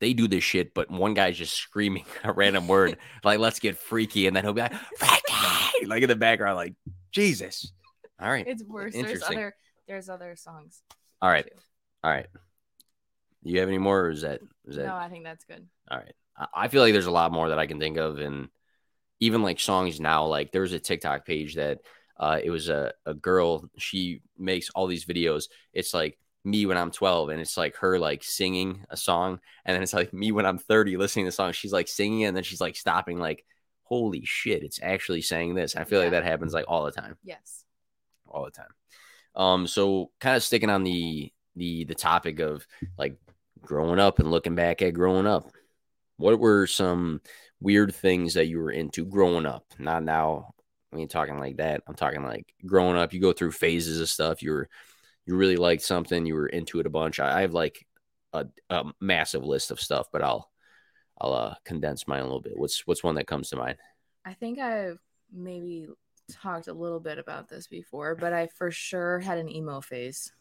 [0.00, 3.78] They do this shit, but one guy's just screaming a random word like "Let's get
[3.78, 6.74] freaky," and then he'll be like "Freaky!" like in the background, like
[7.12, 7.72] Jesus.
[8.20, 8.94] All right, It's worse.
[8.94, 9.54] There's other
[9.88, 10.82] there's other songs.
[11.20, 11.52] all right, too.
[12.04, 12.26] all right.
[13.42, 15.66] You have any more, or is that is that No, I think that's good.
[15.90, 16.14] All right.
[16.36, 18.18] I- I feel like there's a lot more that I can think of.
[18.18, 18.48] And
[19.20, 21.78] even like songs now, like there was a TikTok page that
[22.18, 23.68] uh, it was a, a girl.
[23.78, 25.44] She makes all these videos.
[25.72, 29.40] It's like me when I'm 12, and it's like her like singing a song.
[29.64, 31.52] And then it's like me when I'm 30 listening to the song.
[31.52, 33.44] She's like singing it, and then she's like stopping, like,
[33.84, 35.76] holy shit, it's actually saying this.
[35.76, 37.64] I feel like that happens like all the time Yes.
[38.26, 38.72] all the time.
[39.34, 42.66] Um, so kind of sticking on the the the topic of
[42.98, 43.16] like
[43.60, 45.50] growing up and looking back at growing up.
[46.16, 47.20] What were some
[47.60, 49.64] weird things that you were into growing up?
[49.78, 50.54] Not now.
[50.92, 51.82] I mean, talking like that.
[51.86, 53.12] I'm talking like growing up.
[53.12, 54.42] You go through phases of stuff.
[54.42, 54.68] You were
[55.26, 56.26] you really liked something.
[56.26, 57.20] You were into it a bunch.
[57.20, 57.86] I, I have like
[58.32, 60.50] a, a massive list of stuff, but I'll
[61.20, 62.56] I'll uh, condense mine a little bit.
[62.56, 63.78] What's what's one that comes to mind?
[64.24, 64.98] I think I've
[65.32, 65.86] maybe
[66.30, 70.32] talked a little bit about this before, but I for sure had an emo phase.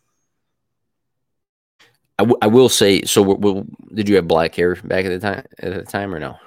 [2.19, 3.01] I, w- I will say.
[3.03, 5.45] So, w- w- did you have black hair back at the time?
[5.59, 6.37] At the time, or no?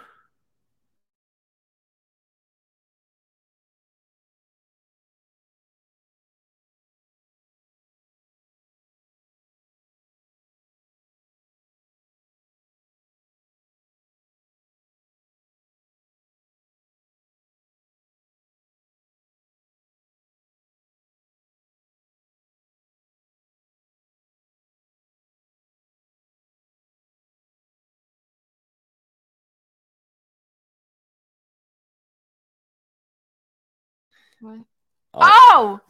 [35.12, 35.80] Oh.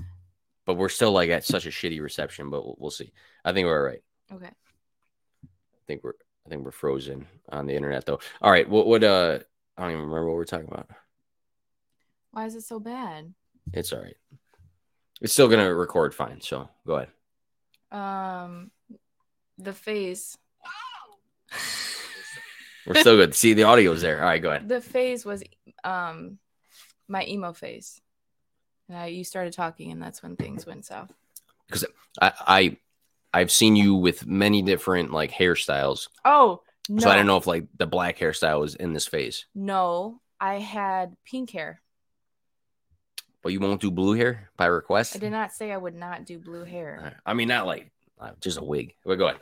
[0.66, 3.12] But we're still like at such a shitty reception, but we'll, we'll see.
[3.44, 4.02] I think we're all right.
[4.32, 4.46] Okay.
[4.46, 6.14] I think we're
[6.46, 8.20] I think we're frozen on the internet though.
[8.40, 9.38] All right, what what uh
[9.76, 10.88] I don't even remember what we're talking about.
[12.30, 13.34] Why is it so bad?
[13.72, 14.16] It's all right.
[15.20, 17.08] It's still gonna record fine, so go ahead.
[17.90, 18.70] Um,
[19.58, 20.36] the phase.
[22.86, 23.34] We're still good.
[23.34, 24.20] See the audio's there.
[24.20, 24.68] All right, go ahead.
[24.68, 25.42] The phase was
[25.84, 26.38] um
[27.08, 28.00] my emo phase.
[28.92, 31.12] I, you started talking, and that's when things went south.
[32.20, 32.76] I, I
[33.32, 36.08] I've seen you with many different like hairstyles.
[36.24, 37.00] Oh no!
[37.00, 39.46] So I don't know if like the black hairstyle was in this phase.
[39.54, 41.80] No, I had pink hair.
[43.42, 45.16] But you won't do blue hair by request?
[45.16, 47.00] I did not say I would not do blue hair.
[47.02, 47.14] Right.
[47.26, 48.94] I mean not like uh, just a wig.
[49.04, 49.40] But go ahead.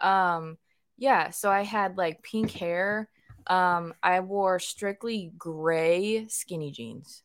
[0.00, 0.58] Um,
[0.98, 1.30] yeah.
[1.30, 3.08] So I had like pink hair.
[3.46, 7.22] Um, I wore strictly gray skinny jeans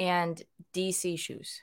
[0.00, 1.60] and DC shoes.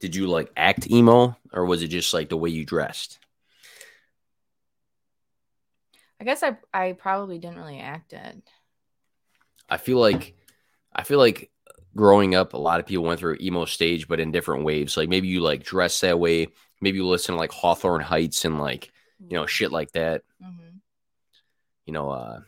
[0.00, 3.20] Did you like act emo or was it just like the way you dressed?
[6.20, 8.42] I guess I I probably didn't really act it.
[9.70, 10.34] I feel like
[10.92, 11.50] I feel like
[11.94, 14.96] growing up, a lot of people went through emo stage, but in different waves.
[14.96, 16.48] Like maybe you like dress that way,
[16.80, 18.90] maybe you listen to like Hawthorne Heights and like
[19.20, 20.22] you know shit like that.
[20.42, 20.80] Mhm.
[21.86, 22.40] You know, uh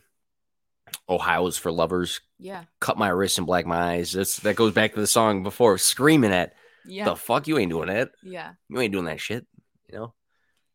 [1.09, 2.21] Ohio's for lovers.
[2.39, 2.63] Yeah.
[2.79, 4.11] Cut my wrists and black my eyes.
[4.11, 6.53] That's that goes back to the song before, screaming at
[6.85, 7.05] Yeah.
[7.05, 8.11] the fuck you ain't doing that.
[8.23, 8.53] yeah.
[8.69, 9.45] You ain't doing that shit.
[9.91, 10.13] You know,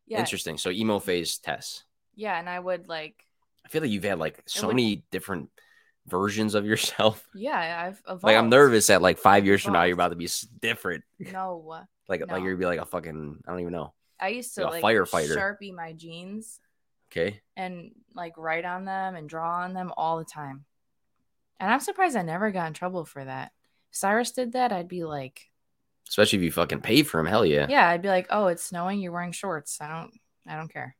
[0.06, 0.20] Yeah.
[0.20, 0.56] interesting.
[0.58, 1.84] So emo phase Tess.
[2.14, 3.26] Yeah, and I would like
[3.64, 5.50] I feel like you've had like so would- many different
[6.06, 7.26] versions of yourself.
[7.34, 8.24] yeah, I've evolved.
[8.24, 10.28] Like I'm nervous that like five years from now you're about to be
[10.60, 11.04] different.
[11.18, 11.84] No.
[12.08, 12.26] Like No.
[12.34, 13.92] like you're gonna be like a fucking I don't even know.
[14.18, 15.36] I used to a like firefighter.
[15.36, 16.58] sharpie my jeans
[17.14, 17.42] Okay.
[17.56, 20.64] and like write on them and draw on them all the time.
[21.60, 23.52] And I'm surprised I never got in trouble for that.
[23.90, 25.50] If Cyrus did that, I'd be like,
[26.08, 27.26] Especially if you fucking pay for him.
[27.26, 27.66] Hell yeah.
[27.68, 29.78] yeah, I'd be like, oh, it's snowing, you're wearing shorts.
[29.80, 30.12] I don't,
[30.46, 30.96] I don't care.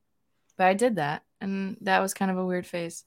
[0.57, 3.05] But I did that, and that was kind of a weird phase.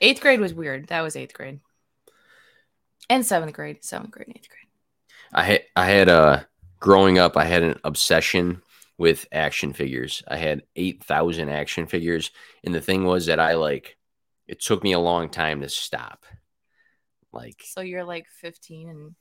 [0.00, 0.88] Eighth grade was weird.
[0.88, 1.60] That was eighth grade,
[3.08, 4.68] and seventh grade, seventh grade, eighth grade.
[5.32, 6.40] I had I had uh
[6.80, 8.62] growing up I had an obsession
[8.98, 10.22] with action figures.
[10.28, 12.30] I had eight thousand action figures,
[12.64, 13.96] and the thing was that I like
[14.46, 16.24] it took me a long time to stop.
[17.32, 19.14] Like So you're like 15, and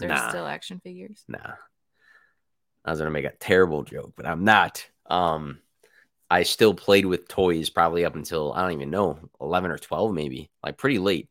[0.00, 0.28] there's Nah.
[0.28, 1.24] still action figures.
[1.28, 1.54] nah.
[2.84, 4.84] I was gonna make a terrible joke, but I'm not.
[5.06, 5.60] Um
[6.30, 10.14] I still played with toys probably up until I don't even know, eleven or twelve
[10.14, 11.28] maybe, like pretty late.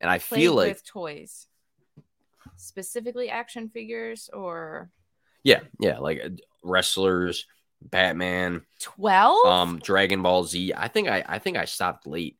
[0.00, 1.46] And I Played feel like with toys,
[2.56, 4.90] specifically action figures, or
[5.44, 6.30] yeah, yeah, like uh,
[6.62, 7.46] wrestlers,
[7.80, 9.46] Batman, 12.
[9.46, 10.72] um Dragon Ball Z.
[10.76, 12.38] I think I I think I stopped late.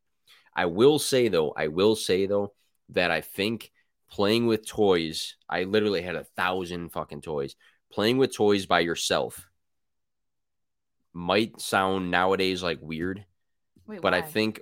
[0.54, 2.54] I will say though, I will say though
[2.90, 3.70] that I think
[4.10, 7.56] playing with toys, I literally had a thousand fucking toys.
[7.92, 9.46] Playing with toys by yourself
[11.12, 13.24] might sound nowadays like weird,
[13.86, 14.60] Wait, but I think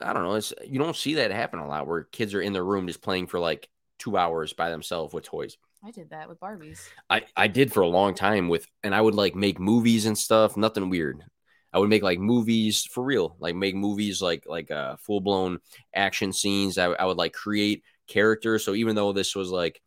[0.00, 2.52] I don't know, it's you don't see that happen a lot where kids are in
[2.52, 5.56] their room just playing for like 2 hours by themselves with toys.
[5.84, 6.80] I did that with Barbies.
[7.10, 10.16] I, I did for a long time with, and I would like make movies and
[10.16, 10.56] stuff.
[10.56, 11.24] Nothing weird.
[11.72, 15.58] I would make like movies for real, like make movies like like uh, full blown
[15.94, 16.78] action scenes.
[16.78, 18.64] I, I would like create characters.
[18.64, 19.80] So even though this was like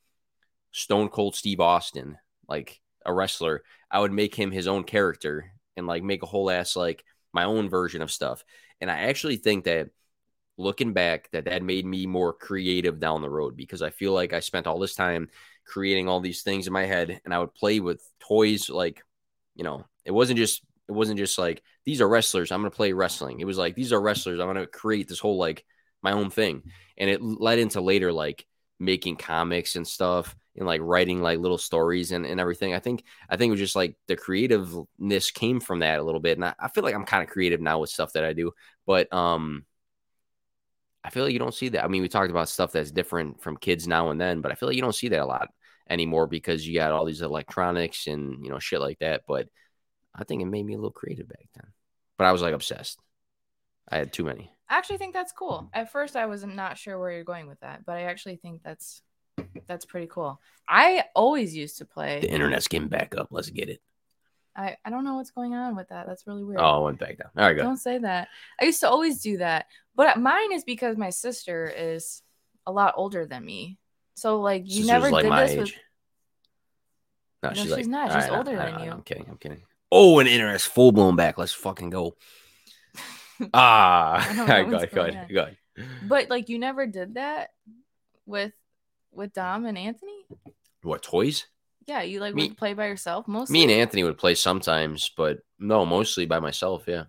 [0.72, 5.86] Stone Cold Steve Austin, like a wrestler, I would make him his own character and
[5.86, 7.04] like make a whole ass like
[7.34, 8.44] my own version of stuff.
[8.82, 9.90] And I actually think that
[10.58, 14.34] looking back, that that made me more creative down the road because I feel like
[14.34, 15.30] I spent all this time
[15.66, 19.02] creating all these things in my head and I would play with toys like
[19.56, 22.76] you know it wasn't just it wasn't just like these are wrestlers I'm going to
[22.76, 23.40] play wrestling.
[23.40, 25.66] It was like these are wrestlers I'm going to create this whole like
[26.02, 26.64] my own thing.
[26.98, 28.46] And it led into later like
[28.80, 32.74] making comics and stuff and like writing like little stories and, and everything.
[32.74, 36.20] I think I think it was just like the creativeness came from that a little
[36.20, 38.34] bit and I, I feel like I'm kind of creative now with stuff that I
[38.34, 38.52] do
[38.86, 39.66] but um
[41.06, 41.84] I feel like you don't see that.
[41.84, 44.56] I mean, we talked about stuff that's different from kids now and then, but I
[44.56, 45.50] feel like you don't see that a lot
[45.88, 49.22] anymore because you got all these electronics and you know shit like that.
[49.28, 49.48] But
[50.16, 51.68] I think it made me a little creative back then.
[52.18, 53.00] But I was like obsessed.
[53.88, 54.52] I had too many.
[54.68, 55.68] I actually think that's cool.
[55.68, 55.80] Mm-hmm.
[55.80, 58.64] At first, I was not sure where you're going with that, but I actually think
[58.64, 59.04] that's
[59.68, 60.42] that's pretty cool.
[60.68, 62.20] I always used to play.
[62.20, 63.28] The internet's getting back up.
[63.30, 63.82] Let's get it.
[64.56, 66.08] I I don't know what's going on with that.
[66.08, 66.60] That's really weird.
[66.62, 67.30] Oh, it went back down.
[67.38, 67.64] All right, go.
[67.64, 68.30] Don't say that.
[68.60, 72.22] I used to always do that, but mine is because my sister is
[72.66, 73.78] a lot older than me.
[74.16, 75.72] So like you Sister's never like did my this with.
[77.44, 78.12] No, No, she's, she's like, not.
[78.14, 78.92] She's I- older I- than I- you.
[78.92, 79.26] I'm kidding.
[79.30, 79.62] I'm kidding.
[79.92, 81.38] Oh, an internet's full blown back.
[81.38, 82.16] Let's fucking go.
[83.54, 85.58] Ah, I go ahead, go ahead, go ahead.
[86.08, 87.50] But like you never did that
[88.26, 88.54] with
[89.12, 90.26] with Dom and Anthony?
[90.84, 91.46] What toys?
[91.88, 93.54] Yeah, you like Me- would play by yourself mostly.
[93.54, 96.86] Me and Anthony would play sometimes, but no, mostly by myself.
[96.88, 97.06] Yeah, I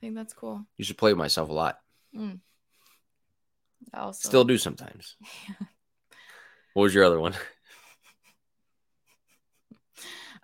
[0.00, 0.64] think that's cool.
[0.76, 1.78] You should play with myself a lot.
[2.16, 2.40] Mm.
[3.92, 5.16] Also, Still do sometimes.
[6.74, 7.34] What was your other one?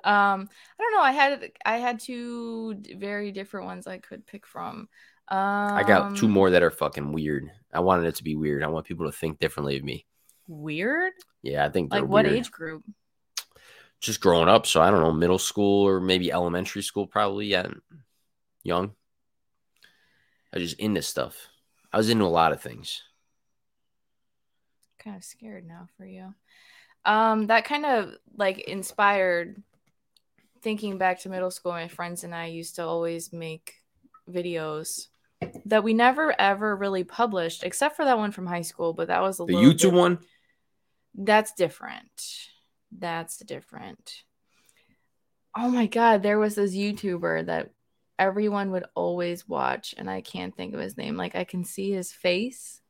[0.02, 1.00] Um, I don't know.
[1.00, 4.88] I had I had two very different ones I could pick from.
[5.28, 7.50] Um, I got two more that are fucking weird.
[7.72, 8.62] I wanted it to be weird.
[8.62, 10.04] I want people to think differently of me.
[10.46, 11.12] Weird.
[11.42, 12.36] Yeah, I think Like what weird.
[12.36, 12.82] age group?
[14.00, 17.46] Just growing up, so I don't know, middle school or maybe elementary school, probably.
[17.46, 17.68] Yeah,
[18.62, 18.92] young.
[20.52, 21.48] I was just into stuff.
[21.92, 23.02] I was into a lot of things.
[24.98, 26.34] Kind of scared now for you.
[27.04, 29.62] Um, that kind of like inspired
[30.62, 31.72] thinking back to middle school.
[31.72, 33.74] My friends and I used to always make
[34.30, 35.08] videos
[35.66, 38.94] that we never ever really published, except for that one from high school.
[38.94, 40.18] But that was a The little YouTube bit- one,
[41.14, 42.48] That's different.
[42.96, 44.22] That's different.
[45.56, 47.70] Oh my god, there was this YouTuber that
[48.18, 51.16] everyone would always watch, and I can't think of his name.
[51.16, 52.80] Like I can see his face.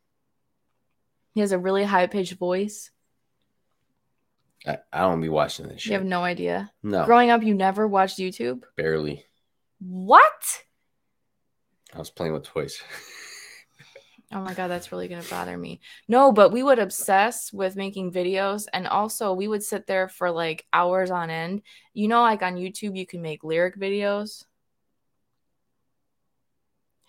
[1.35, 2.91] He has a really high pitched voice.
[4.67, 5.91] I, I don't be watching this shit.
[5.93, 6.73] You have no idea.
[6.83, 8.63] no, Growing up, you never watched YouTube?
[8.77, 9.27] barely.
[9.81, 10.63] What?
[11.93, 12.83] I was playing with toys.
[14.35, 15.81] Oh my god, that's really gonna bother me.
[16.09, 20.31] No, but we would obsess with making videos, and also we would sit there for
[20.31, 21.63] like hours on end.
[21.93, 24.45] You know, like on YouTube, you can make lyric videos.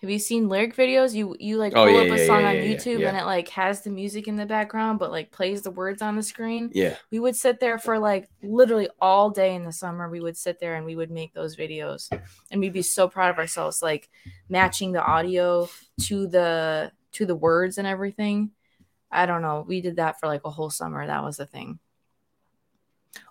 [0.02, 1.14] Have you seen lyric videos?
[1.14, 3.16] You you like oh, pull Oh, yeah, up a yeah, song yeah, on YouTube and
[3.16, 6.22] it like has the music in the background, but like plays the words on the
[6.22, 6.70] screen.
[6.74, 10.08] yeah, We would sit there for like literally all day in the summer.
[10.08, 12.08] We would sit there and we would make those videos,
[12.50, 14.10] and we'd be so proud of ourselves, like
[14.50, 15.66] matching the audio
[16.02, 18.50] to the to the words and everything.
[19.10, 19.64] I don't know.
[19.66, 21.06] We did that for like a whole summer.
[21.06, 21.78] That was the thing.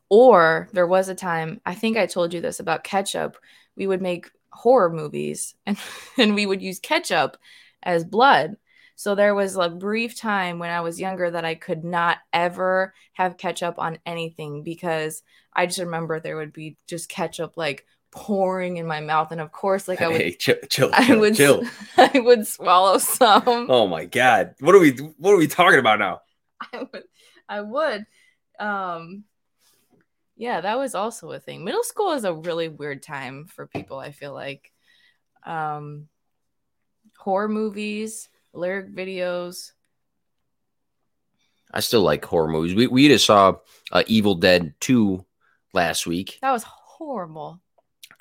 [0.09, 3.37] Or there was a time, I think I told you this about ketchup.
[3.75, 5.77] We would make horror movies and,
[6.17, 7.37] and we would use ketchup
[7.83, 8.57] as blood.
[8.95, 12.93] So there was a brief time when I was younger that I could not ever
[13.13, 15.21] have ketchup on anything because
[15.53, 17.85] I just remember there would be just ketchup like
[18.15, 19.31] pouring in my mouth.
[19.31, 21.63] And of course, like I would hey, chill, chill, I chill, would chill.
[21.97, 23.67] I would swallow some.
[23.69, 24.91] Oh my god, what are we?
[24.91, 26.21] What are we talking about now?
[26.73, 27.03] I would
[27.47, 28.05] I would.
[28.59, 29.25] Um
[30.37, 31.63] yeah, that was also a thing.
[31.63, 34.71] Middle school is a really weird time for people, I feel like.
[35.45, 36.07] Um
[37.17, 39.73] horror movies, lyric videos.
[41.71, 42.73] I still like horror movies.
[42.73, 43.57] We we just saw
[43.91, 45.25] uh, Evil Dead Two
[45.73, 46.39] last week.
[46.41, 47.59] That was horrible.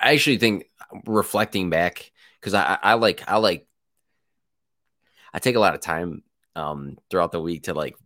[0.01, 0.67] I actually think
[1.07, 3.67] reflecting back because I, I like I like
[5.33, 6.23] I take a lot of time
[6.57, 7.97] um throughout the week to like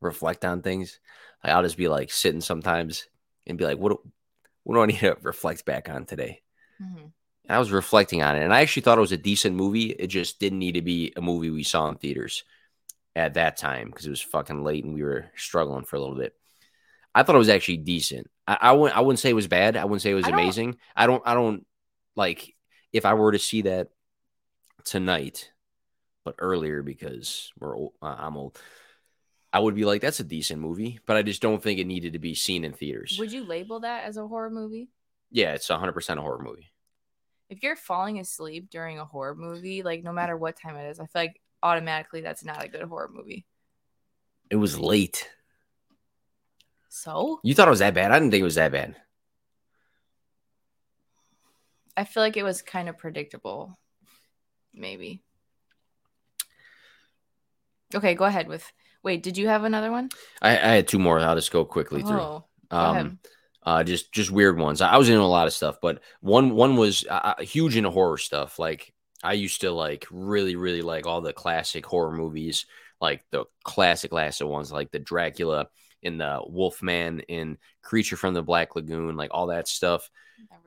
[0.00, 0.98] reflect on things.
[1.42, 3.06] Like I'll just be like sitting sometimes
[3.46, 4.10] and be like, what do-
[4.62, 6.42] what do I need to reflect back on today?
[6.80, 7.12] Mhm.
[7.48, 9.90] I was reflecting on it, and I actually thought it was a decent movie.
[9.90, 12.44] It just didn't need to be a movie we saw in theaters
[13.16, 16.16] at that time because it was fucking late and we were struggling for a little
[16.16, 16.34] bit.
[17.14, 18.30] I thought it was actually decent.
[18.46, 18.96] I, I wouldn't.
[18.96, 19.76] I wouldn't say it was bad.
[19.76, 20.76] I wouldn't say it was I don't- amazing.
[20.96, 21.22] I don't.
[21.26, 21.66] I don't
[22.16, 22.54] like
[22.92, 23.88] if I were to see that
[24.84, 25.50] tonight,
[26.24, 28.58] but earlier because we're old, uh, I'm old.
[29.52, 32.14] I would be like, that's a decent movie, but I just don't think it needed
[32.14, 33.16] to be seen in theaters.
[33.20, 34.88] Would you label that as a horror movie?
[35.30, 36.70] yeah, it's 100 percent a horror movie.
[37.50, 40.98] If you're falling asleep during a horror movie, like no matter what time it is,
[41.00, 43.44] I feel like automatically that's not a good horror movie.
[44.50, 45.28] It was late.
[46.94, 48.12] So You thought it was that bad?
[48.12, 48.94] I didn't think it was that bad.
[51.96, 53.76] I feel like it was kind of predictable.
[54.72, 55.20] Maybe.
[57.92, 58.70] Okay, go ahead with.
[59.02, 60.10] Wait, did you have another one?
[60.40, 61.18] I, I had two more.
[61.18, 62.20] I'll just go quickly through.
[62.20, 63.06] Oh, go ahead.
[63.06, 63.18] Um,
[63.64, 64.80] uh, just just weird ones.
[64.80, 67.90] I, I was into a lot of stuff, but one one was uh, huge into
[67.90, 68.60] horror stuff.
[68.60, 72.66] Like I used to like really really like all the classic horror movies,
[73.00, 75.68] like the classic classic ones, like the Dracula
[76.04, 80.10] and the Wolfman and Creature from the Black Lagoon, like all that stuff.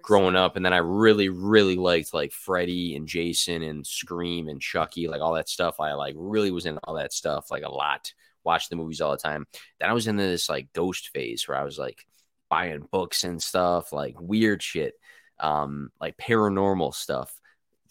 [0.01, 0.55] Growing up.
[0.55, 5.21] And then i really really liked like freddy and jason and scream and chucky like
[5.21, 5.79] all that stuff.
[5.79, 8.13] I like really was in all that stuff like a lot.
[8.45, 9.45] Watched the movies all the time.
[9.79, 12.05] Then i was into this like ghost phase where i was like
[12.49, 14.93] buying books and stuff like weird shit
[15.39, 17.36] um like paranormal stuff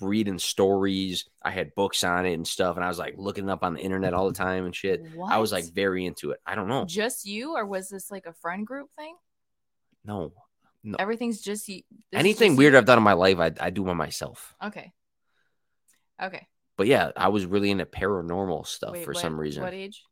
[0.01, 3.63] reading stories i had books on it and stuff and i was like looking up
[3.65, 6.55] on the internet all the time and shit i was like very into it i
[6.55, 9.17] don't know Just you, or was this like a friend group thing?
[10.05, 10.33] no
[10.85, 10.97] No.
[10.99, 11.83] Everything's just y-
[12.13, 12.79] this is Anything just weird you.
[12.79, 14.55] I've done in my life, I, I do by myself.
[14.63, 14.93] Okay.
[16.23, 16.47] Okay.
[16.77, 19.63] But yeah, I was really into paranormal stuff Wait, for what- some reason.
[19.65, 20.05] What age?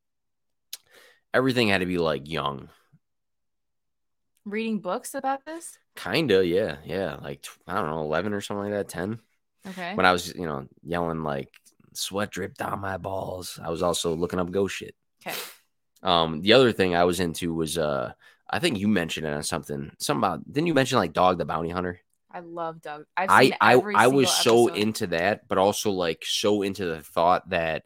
[1.32, 2.70] Everything had to be like young.
[4.44, 5.78] Reading books about this?
[5.96, 7.16] Kinda, yeah, yeah.
[7.22, 9.20] Like I don't know, eleven or something like that, ten.
[9.68, 9.94] Okay.
[9.94, 11.50] When I was, you know, yelling like
[11.92, 13.58] sweat dripped down my balls.
[13.62, 14.94] I was also looking up ghost shit.
[15.26, 15.36] Okay.
[16.02, 18.12] Um, the other thing I was into was uh
[18.48, 19.90] I think you mentioned it on something.
[19.98, 22.00] Something about didn't you mention like Dog the Bounty Hunter?
[22.30, 23.06] I love Doug.
[23.16, 24.80] I've I I I was so episode.
[24.80, 27.84] into that, but also like so into the thought that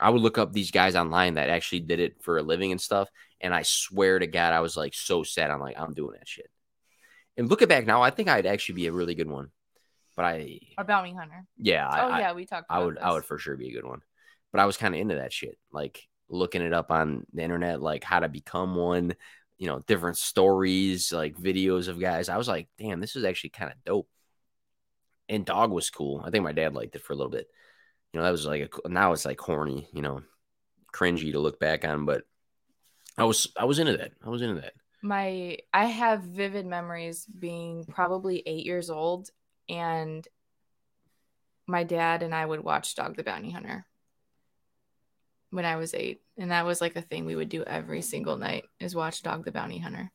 [0.00, 2.80] I would look up these guys online that actually did it for a living and
[2.80, 3.08] stuff.
[3.40, 5.50] And I swear to God, I was like so sad.
[5.50, 6.50] I'm like, I'm doing that shit.
[7.36, 9.50] And looking back now, I think I'd actually be a really good one.
[10.16, 11.44] But I, a bounty hunter.
[11.58, 12.66] yeah, I, oh yeah, we talked.
[12.70, 14.00] I would, I would for sure be a good one.
[14.52, 17.82] But I was kind of into that shit, like looking it up on the internet,
[17.82, 19.14] like how to become one.
[19.58, 22.28] You know, different stories, like videos of guys.
[22.28, 24.08] I was like, damn, this is actually kind of dope.
[25.28, 26.22] And dog was cool.
[26.24, 27.46] I think my dad liked it for a little bit.
[28.12, 29.88] You know, that was like a, now it's like horny.
[29.92, 30.22] You know,
[30.92, 32.22] cringy to look back on, but
[33.16, 34.12] I was I was into that.
[34.24, 34.74] I was into that.
[35.02, 39.30] my I have vivid memories being probably eight years old,
[39.68, 40.26] and
[41.66, 43.86] my dad and I would watch Dog the Bounty Hunter
[45.50, 48.36] when I was eight, and that was like a thing we would do every single
[48.36, 50.10] night is watch Dog the Bounty Hunter.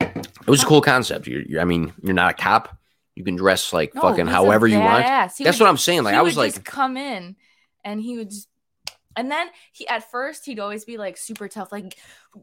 [0.00, 1.26] It was a cool concept.
[1.26, 2.76] You're, you're I mean, you're not a cop.
[3.14, 5.04] You can dress like No, fucking however you want.
[5.04, 6.04] That's would- what I'm saying.
[6.04, 7.36] Like I was like, just come in,
[7.84, 8.48] and he would just.
[9.18, 11.98] And then he at first he'd always be like super tough, like,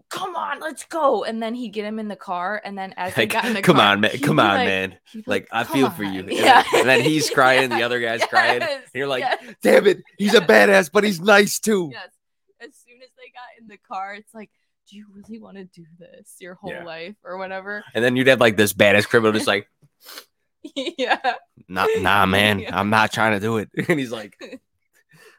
[0.10, 3.14] "Come on, let's go!" And then he'd get him in the car, and then as
[3.16, 4.98] they like, got in the come car, on, man, come on, like- man.
[5.26, 6.20] Like I "Come feel for you.
[6.24, 6.64] on." And, Yeah.
[6.76, 8.62] and then he's crying, the other guy's crying.
[8.70, 11.90] And you're like, yes, damn it, he's a badass, but he's nice too.
[11.94, 12.10] yes.
[12.62, 14.50] As soon as they got in the car, it's like,
[14.90, 16.84] do you really want to do this your whole Yeah.
[16.84, 17.84] life or whatever?
[17.94, 19.68] And then you'd have like this badass criminal just like,
[20.76, 21.20] yeah.
[21.68, 22.78] nah, nah, man, Yeah.
[22.78, 23.70] I'm not trying to do it.
[23.88, 24.38] And he's like,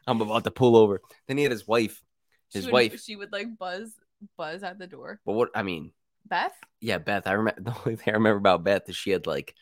[0.07, 1.01] I'm about to pull over.
[1.27, 2.01] Then he had his wife.
[2.49, 3.01] She His would- wife.
[3.01, 3.91] She would like buzz,
[4.37, 5.19] buzz at the door.
[5.25, 5.91] But what I mean,
[6.25, 6.53] Beth.
[6.81, 7.27] yeah, Beth.
[7.27, 9.53] I remember the only thing I remember about Beth is she had like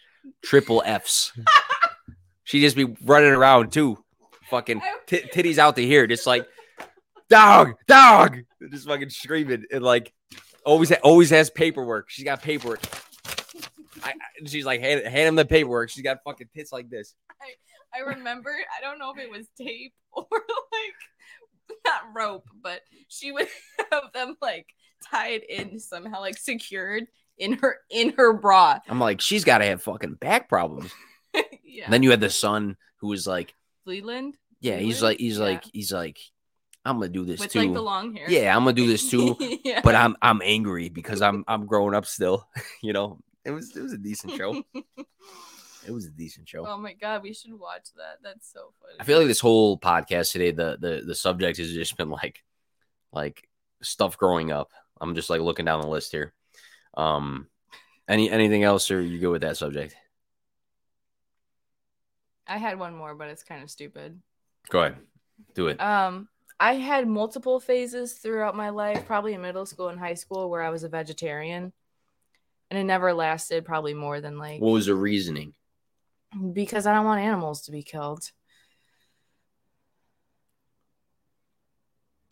[0.43, 1.31] triple F's.
[2.43, 3.97] She'd just be running around too,
[4.51, 6.47] fucking t- titties out to here, just like
[7.27, 8.37] dog, dog,
[8.71, 10.13] just fucking screaming and like
[10.63, 12.09] always always has paperwork.
[12.11, 12.81] She's got paperwork.
[14.03, 15.89] I, I- she's like hand, hand him the paperwork.
[15.89, 17.15] She's got fucking tits like this.
[17.95, 23.31] I remember, I don't know if it was tape or like not rope, but she
[23.31, 23.47] would
[23.91, 24.67] have them like
[25.09, 27.05] tied in somehow, like secured
[27.37, 28.79] in her in her bra.
[28.87, 30.91] I'm like, she's got to have fucking back problems.
[31.63, 31.85] yeah.
[31.85, 33.53] And then you had the son who was like,
[33.85, 35.43] Leland yeah, he's like, he's Yeah.
[35.43, 36.17] like, he's like,
[36.85, 37.59] I'm gonna do this with too.
[37.59, 38.29] like the long hair.
[38.29, 39.35] yeah, I'm gonna do this too.
[39.63, 39.81] yeah.
[39.83, 42.47] but I'm I'm angry because I'm I'm growing up still.
[42.81, 44.63] you know, it was it was a decent show.
[45.87, 46.65] It was a decent show.
[46.67, 48.19] oh my god, we should watch that.
[48.23, 48.95] That's so funny.
[48.99, 52.43] I feel like this whole podcast today, the the the subject has just been like
[53.11, 53.47] like
[53.81, 54.71] stuff growing up.
[54.99, 56.33] I'm just like looking down the list here.
[56.95, 57.47] Um,
[58.07, 59.95] any anything else, or you go with that subject?
[62.47, 64.21] I had one more, but it's kind of stupid.
[64.69, 64.97] Go ahead,
[65.55, 65.81] do it.
[65.81, 66.27] Um,
[66.59, 70.61] I had multiple phases throughout my life, probably in middle school and high school, where
[70.61, 71.73] I was a vegetarian,
[72.69, 75.53] and it never lasted probably more than like What was the reasoning?
[76.53, 78.31] Because I don't want animals to be killed.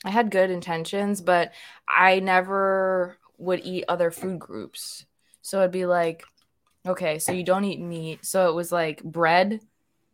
[0.06, 1.54] I had good intentions, but
[1.88, 5.06] I never would eat other food groups.
[5.42, 6.24] So it'd be like,
[6.86, 8.26] okay, so you don't eat meat.
[8.26, 9.62] So it was like bread,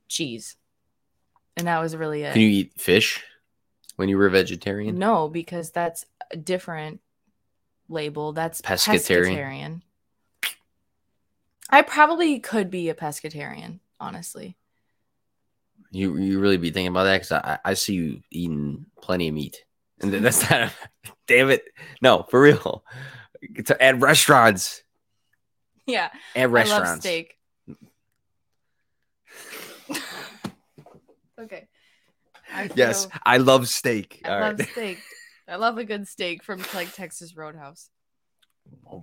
[0.07, 0.55] cheese.
[1.57, 2.33] And that was really it.
[2.33, 3.23] Can you eat fish
[3.95, 4.97] when you were a vegetarian?
[4.97, 7.01] No, because that's a different
[7.89, 8.31] label.
[8.31, 9.35] That's Pescatarian.
[9.35, 9.81] pescatarian.
[11.69, 14.57] I probably could be a pescatarian, honestly.
[15.91, 19.33] You you really be thinking about that because I I see you eating plenty of
[19.33, 19.63] meat,
[20.01, 20.71] and then that's not.
[21.27, 21.63] damn it,
[22.01, 22.83] no, for real.
[23.65, 24.83] To at restaurants,
[25.87, 26.85] Yeah, at restaurants.
[26.85, 27.35] I love steak.
[31.41, 31.67] okay.
[32.53, 34.21] I Yes, I love steak.
[34.25, 34.69] I All love right.
[34.71, 34.99] steak.
[35.47, 37.89] I love a good steak from like Texas Roadhouse.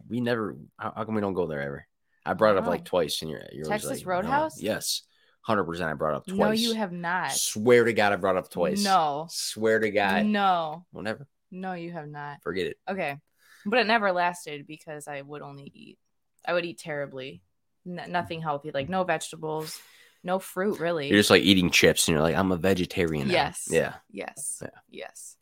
[0.08, 0.56] we never.
[0.78, 1.86] How, how come we don't go there ever?
[2.26, 2.70] I brought it up Oh.
[2.70, 4.10] like twice, and you're you're Texas like, no.
[4.10, 4.60] Roadhouse?
[4.60, 5.02] Yes,
[5.42, 5.90] hundred percent.
[5.90, 6.38] I brought it up twice.
[6.38, 7.32] No, you have not.
[7.32, 8.82] Swear to God, I brought it up twice.
[8.84, 9.26] No.
[9.30, 10.26] Swear to God.
[10.26, 10.84] No.
[10.90, 11.26] Whatever.
[11.50, 12.42] No, you have not.
[12.42, 12.76] Forget it.
[12.88, 13.16] Okay.
[13.64, 15.98] But it never lasted because I would only eat,
[16.46, 17.42] I would eat terribly.
[17.86, 19.78] N- nothing healthy, like no vegetables,
[20.24, 21.08] no fruit, really.
[21.08, 23.28] You're just like eating chips, and you're like, I'm a vegetarian.
[23.28, 23.68] now." Yes.
[23.70, 23.94] Yeah.
[24.10, 24.58] yes.
[24.62, 24.68] Yeah.
[24.90, 25.36] Yes.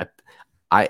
[0.00, 0.06] I
[0.70, 0.88] I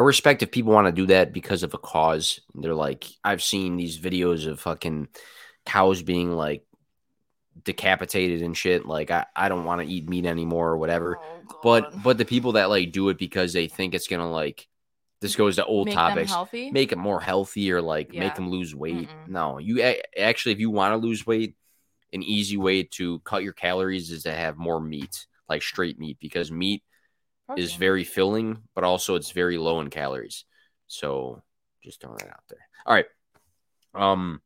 [0.00, 2.40] respect if people want to do that because of a cause.
[2.54, 5.08] They're like, I've seen these videos of fucking
[5.66, 6.64] cows being like
[7.62, 8.86] decapitated and shit.
[8.86, 11.20] Like, I, I don't want to eat meat anymore or whatever.
[11.50, 14.66] Oh, But but the people that like do it because they think it's gonna like
[15.20, 16.70] this goes to old Make them topics, healthy.
[16.72, 18.20] make it more healthy or like Yeah.
[18.20, 19.08] make them lose weight.
[19.10, 19.28] Mm-mm.
[19.28, 19.80] No, you
[20.18, 21.56] actually if you want to lose weight,
[22.12, 26.18] an easy way to cut your calories is to have more meat, like straight meat,
[26.20, 26.82] because meat
[27.56, 30.44] is very filling, but also it's very low in calories.
[30.86, 31.42] So
[31.82, 32.66] just throwing that out there.
[32.86, 33.06] All right.
[33.94, 34.40] Um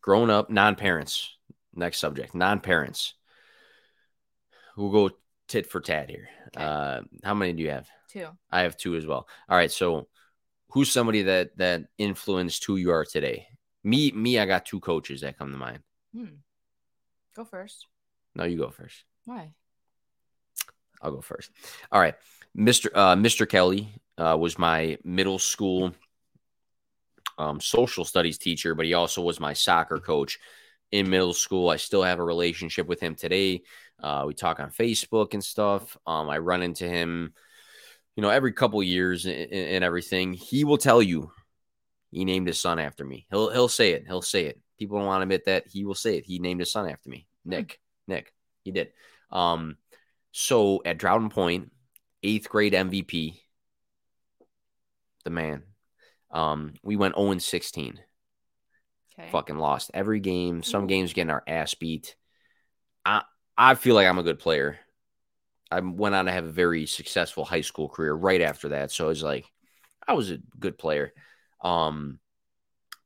[0.00, 1.36] grown up, non-parents.
[1.74, 3.14] Next subject, non-parents.
[4.76, 5.10] We'll go
[5.48, 6.28] tit for tat here.
[6.56, 6.64] Okay.
[6.64, 7.88] Uh how many do you have?
[8.12, 8.28] two.
[8.50, 9.28] I have two as well.
[9.48, 10.08] All right, so
[10.70, 13.46] who's somebody that that influenced who you are today?
[13.84, 15.80] Me, me, I got two coaches that come to mind.
[16.14, 16.40] Hmm.
[17.36, 17.86] Go first.
[18.34, 19.04] No, you go first.
[19.24, 19.52] Why?
[21.00, 21.50] I'll go first.
[21.92, 22.14] All right,
[22.56, 22.88] Mr.
[22.94, 23.48] Uh, Mr.
[23.48, 25.94] Kelly uh, was my middle school
[27.38, 30.38] um, social studies teacher, but he also was my soccer coach
[30.90, 31.68] in middle school.
[31.68, 33.62] I still have a relationship with him today.
[34.02, 35.96] Uh, we talk on Facebook and stuff.
[36.06, 37.32] Um, I run into him,
[38.16, 40.32] you know, every couple years and, and everything.
[40.32, 41.30] He will tell you
[42.10, 43.26] he named his son after me.
[43.30, 44.04] He'll he'll say it.
[44.06, 44.60] He'll say it.
[44.78, 46.24] People don't want to admit that he will say it.
[46.24, 47.26] He named his son after me.
[47.44, 47.80] Nick.
[48.06, 48.32] Nick.
[48.64, 48.92] He did.
[49.30, 49.76] Um,
[50.32, 51.72] so at Droughton Point,
[52.22, 53.40] eighth grade MVP,
[55.24, 55.62] the man.
[56.30, 58.00] Um, we went 0 16
[59.18, 59.30] Okay.
[59.30, 60.62] fucking lost every game.
[60.62, 62.16] Some games getting our ass beat.
[63.04, 63.22] I
[63.56, 64.78] I feel like I'm a good player.
[65.70, 68.92] I went on to have a very successful high school career right after that.
[68.92, 69.46] So it's like
[70.06, 71.12] I was a good player.
[71.62, 72.20] Um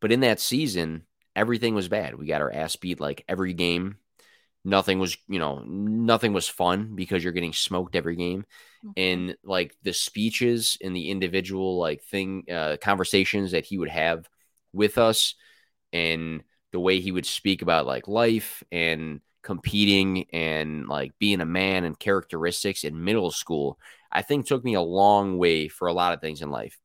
[0.01, 1.05] but in that season,
[1.37, 2.17] everything was bad.
[2.17, 3.99] We got our ass beat like every game.
[4.65, 8.45] Nothing was, you know, nothing was fun because you're getting smoked every game
[8.85, 8.95] Okay.
[8.97, 14.29] and like the speeches and the individual like thing uh, conversations that he would have
[14.73, 15.35] with us
[15.93, 16.43] and
[16.73, 21.85] the way he would speak about like life and competing and like being a man
[21.85, 23.79] and characteristics in middle school
[24.13, 26.79] i think took me a long way for a lot of things in life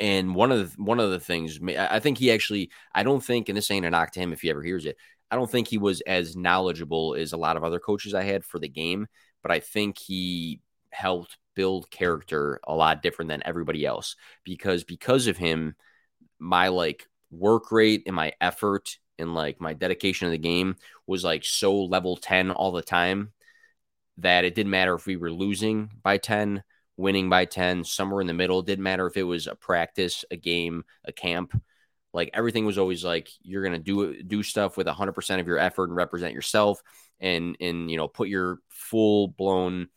[0.00, 3.22] and one of the one of the things I I think he actually I don't
[3.22, 4.96] think and this ain't a knock to him if he ever hears it.
[5.30, 8.44] I don't think he was as knowledgeable as a lot of other coaches I had
[8.44, 9.06] for the game,
[9.42, 10.60] but I think he
[10.90, 15.74] helped build character a lot different than everybody else because because of him
[16.38, 21.24] my like work rate and my effort and like my dedication to the game was
[21.24, 23.32] like so level 10 all the time
[24.18, 26.62] that it didn't matter if we were losing by 10
[26.96, 30.24] winning by 10 somewhere in the middle it didn't matter if it was a practice
[30.30, 31.60] a game a camp
[32.14, 35.88] like everything was always like you're gonna do do stuff with 100% of your effort
[35.88, 36.80] and represent yourself
[37.20, 39.88] and and you know put your full blown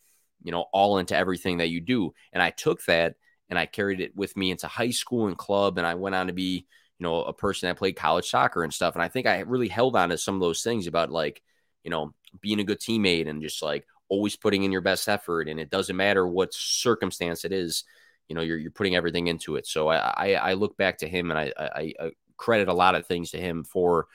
[0.42, 2.12] you know all into everything that you do.
[2.32, 3.14] And i took that
[3.48, 6.26] and i carried it with me into high school and club and i went on
[6.26, 6.66] to be
[6.98, 8.94] you know a person that played college soccer and stuff.
[8.94, 11.40] And i think i really held on to some of those things about like
[11.84, 15.48] you know being a good teammate and just like always putting in your best effort
[15.48, 17.84] and it doesn't matter what circumstance it is
[18.28, 21.08] you know you're, you're putting everything into it so I, I i look back to
[21.08, 24.06] him and I, I i credit a lot of things to him for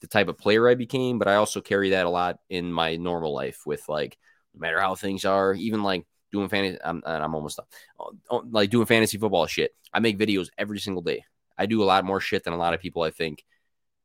[0.00, 2.96] the type of player i became but i also carry that a lot in my
[2.96, 4.16] normal life with like
[4.54, 7.66] no matter how things are even like doing fantasy i'm, and I'm almost done
[7.98, 11.24] Oh, oh like doing fantasy football shit i make videos every single day
[11.58, 13.44] i do a lot more shit than a lot of people i think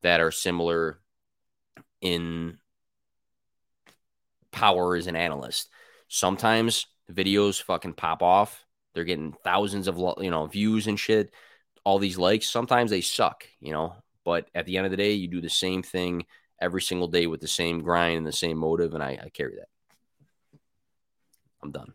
[0.02, 1.00] that are similar
[2.02, 2.58] in
[4.52, 5.70] power as an analyst.
[6.08, 8.66] Sometimes videos fucking pop off.
[8.98, 11.32] They're getting thousands of you know views and shit,
[11.84, 12.50] all these likes.
[12.50, 13.94] Sometimes they suck, you know.
[14.26, 16.26] But at the end of the day, you do the same thing
[16.60, 19.58] every single day with the same grind and the same motive, and I, I carry
[19.58, 19.68] that.
[21.62, 21.94] I'm done.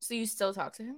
[0.00, 0.96] So you still talk to him?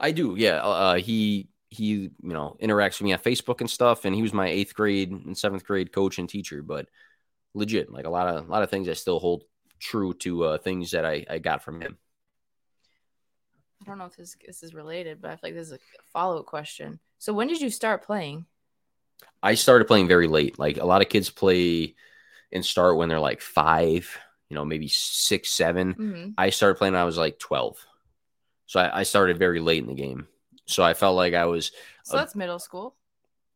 [0.00, 0.56] I do, yeah.
[0.56, 4.32] Uh, he he, you know, interacts with me on Facebook and stuff, and he was
[4.32, 6.60] my eighth grade and seventh grade coach and teacher.
[6.60, 6.88] But
[7.54, 9.44] legit, like a lot of a lot of things, I still hold
[9.78, 11.98] true to uh, things that I I got from him.
[13.82, 15.78] I don't know if this this is related, but I feel like this is a
[16.12, 16.98] follow up question.
[17.18, 18.46] So when did you start playing?
[19.42, 20.58] I started playing very late.
[20.58, 21.94] Like a lot of kids play
[22.52, 24.16] and start when they're like five,
[24.48, 25.94] you know, maybe six, seven.
[25.94, 26.30] Mm-hmm.
[26.38, 27.78] I started playing when I was like twelve,
[28.66, 30.26] so I, I started very late in the game.
[30.66, 31.72] So I felt like I was
[32.02, 32.96] So Uh, that's middle school.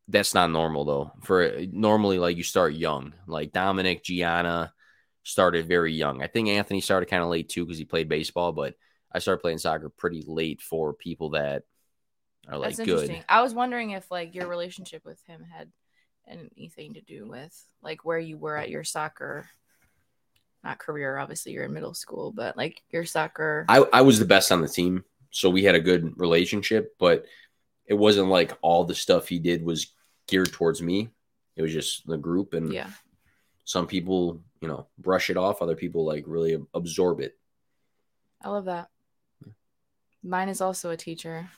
[0.08, 1.12] that's not normal though.
[1.22, 3.14] For normally, like you start young.
[3.26, 4.72] Like Dominic Gianna
[5.22, 6.22] started very young.
[6.22, 8.52] I think Anthony started kind of late too because he played baseball.
[8.52, 8.74] But
[9.12, 11.64] I started playing soccer pretty late for people that
[12.48, 13.24] are like That's good.
[13.28, 15.70] I was wondering if like your relationship with him had
[16.28, 19.48] anything to do with like where you were at your soccer.
[20.64, 23.64] not career, obviously you're in middle school, but like your soccer.
[23.68, 27.26] I, I was the best on the team, so we had a good relationship, but
[27.86, 29.92] it wasn't like all the stuff he did was
[30.28, 31.10] geared towards me.
[31.56, 32.90] It was just the group, and yeah.
[33.64, 35.60] some people, you know, brush it off.
[35.60, 37.36] Other people like really absorb it.
[38.40, 38.88] I love that.
[40.22, 41.50] Mine is also a teacher.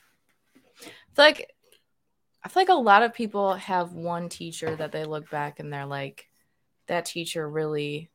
[0.80, 1.50] I feel like
[2.42, 5.72] I feel like a lot of people have one teacher that they look back and
[5.72, 6.28] they're like,
[6.86, 8.10] that teacher really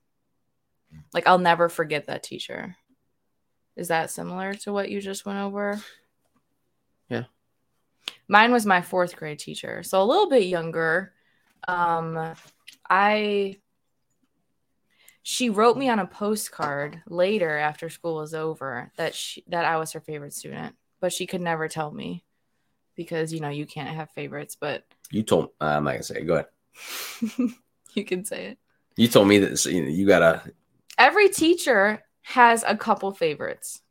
[1.13, 2.75] like I'll never forget that teacher.
[3.75, 5.79] Is that similar to what you just went over?
[7.09, 7.25] Yeah.
[8.27, 11.13] Mine was my fourth grade teacher, so a little bit younger.
[11.67, 12.33] Um,
[12.89, 13.57] I
[15.29, 19.77] she wrote me on a postcard later after school was over that she that I
[19.77, 22.23] was her favorite student, but she could never tell me
[22.95, 26.21] because you know you can't have favorites, but You told uh, I'm not gonna say.
[26.21, 26.25] It.
[26.25, 27.51] Go ahead.
[27.93, 28.57] you can say it.
[28.97, 30.51] You told me that you, know, you gotta.
[30.97, 33.81] Every teacher has a couple favorites.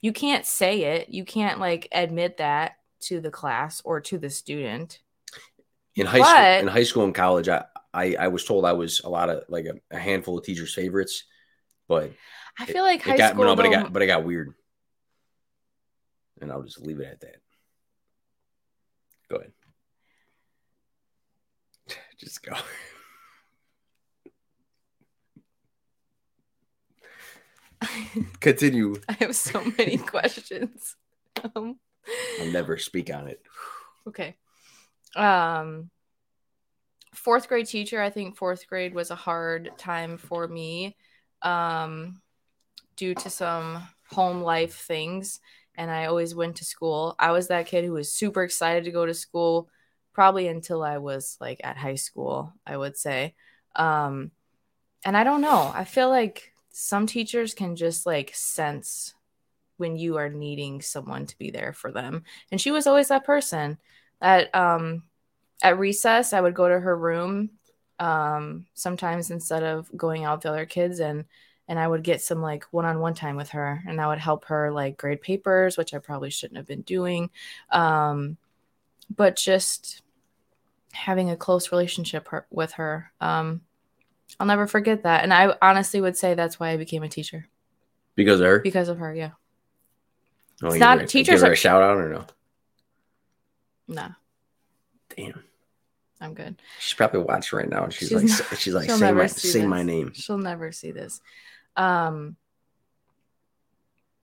[0.00, 1.08] You can't say it.
[1.08, 4.98] You can't like admit that to the class or to the student.
[5.94, 6.26] In high But-
[6.56, 7.62] school, in high school and college, I,
[7.92, 10.74] I I was told I was a lot of like a, a handful of teachers'
[10.74, 11.24] favorites,
[11.88, 12.12] but
[12.58, 13.44] I feel like high it got school.
[13.44, 14.54] no, but it got but it got weird,
[16.40, 17.36] and I'll just leave it at that.
[19.28, 19.52] Go ahead.
[22.18, 22.54] Just go.
[28.40, 28.96] Continue.
[29.08, 30.96] I have so many questions.
[31.56, 31.78] Um,
[32.40, 33.40] I'll never speak on it.
[34.08, 34.36] okay.
[35.16, 35.90] Um,
[37.12, 38.00] fourth grade teacher.
[38.00, 40.96] I think fourth grade was a hard time for me,
[41.42, 42.20] um,
[42.96, 45.40] due to some home life things.
[45.74, 47.14] And I always went to school.
[47.18, 49.68] I was that kid who was super excited to go to school,
[50.12, 52.52] probably until I was like at high school.
[52.66, 53.34] I would say.
[53.76, 54.32] Um,
[55.04, 55.70] and I don't know.
[55.74, 59.14] I feel like some teachers can just like sense
[59.76, 62.24] when you are needing someone to be there for them.
[62.52, 63.78] And she was always that person.
[64.20, 65.04] that um
[65.62, 67.50] at recess, I would go to her room
[67.98, 71.24] um sometimes instead of going out with the other kids and
[71.68, 74.72] and I would get some like one-on-one time with her and I would help her
[74.72, 77.30] like grade papers, which I probably shouldn't have been doing.
[77.70, 78.38] Um
[79.14, 80.02] but just
[80.92, 83.12] having a close relationship her, with her.
[83.20, 83.60] Um
[84.38, 85.22] I'll never forget that.
[85.24, 87.48] And I honestly would say that's why I became a teacher
[88.14, 88.58] Because of her?
[88.60, 89.14] because of her.
[89.14, 89.32] Yeah.
[90.62, 92.24] Oh, it's not- her- teachers Give her are- a shout out or no?
[93.88, 94.08] No,
[95.16, 95.42] Damn.
[96.20, 96.60] I'm good.
[96.78, 99.48] She's probably watching right now, and she's, She's like, not- she's like, say my, see
[99.48, 99.68] say this.
[99.68, 100.12] my name.
[100.14, 101.20] She'll never see this.
[101.76, 102.36] Um,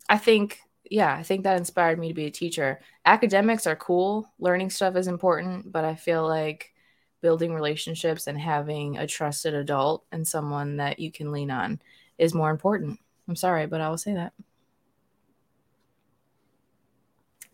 [0.08, 2.80] I think, yeah, I think that inspired me to be a teacher.
[3.04, 6.74] Academics are cool, learning stuff is important, but I feel like
[7.22, 11.82] building relationships and having a trusted adult and someone that you can lean on
[12.20, 13.00] is more important.
[13.28, 14.34] I'm sorry, but I will say that.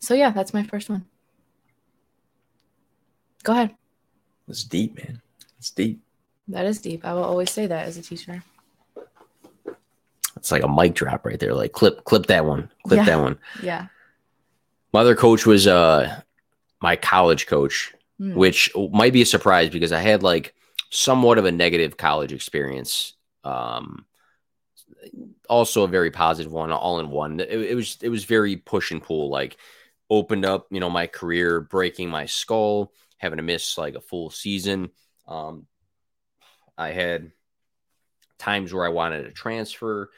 [0.00, 1.06] So, yeah, that's my first one.
[3.42, 3.74] Go ahead.
[4.48, 5.20] It's deep, man.
[5.58, 6.00] It's deep.
[6.48, 7.04] That is deep.
[7.04, 8.42] I will always say that as a teacher.
[10.36, 11.54] It's like a mic drop right there.
[11.54, 12.70] Like clip, clip that one.
[12.86, 13.04] Clip Yeah.
[13.06, 13.38] that one.
[13.62, 13.86] Yeah.
[14.92, 16.20] My other coach was uh
[16.82, 18.34] my college coach, Mm.
[18.34, 20.54] which might be a surprise because I had like
[20.90, 23.14] somewhat of a negative college experience.
[23.42, 24.04] Um,
[25.48, 27.40] also a very positive one, all in one.
[27.40, 29.30] It, it was it was very push and pull.
[29.30, 29.56] Like
[30.10, 32.92] opened up, you know, my career, breaking my skull,
[33.24, 34.90] having to miss like a full season.
[35.26, 35.66] Um,
[36.76, 37.32] I had
[38.38, 40.10] times where I wanted to transfer.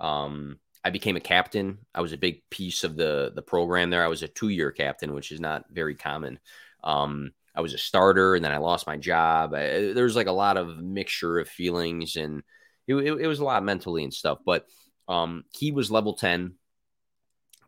[0.00, 1.78] Um, I became a captain.
[1.94, 4.04] I was a big piece of the the program there.
[4.04, 6.38] I was a two year captain, which is not very common.
[6.82, 9.54] Um, I was a starter, and then I lost my job.
[9.54, 12.42] I, there was like a lot of mixture of feelings, and
[12.86, 14.38] it, it, it was a lot mentally and stuff.
[14.44, 14.66] But
[15.08, 16.54] um, he was level ten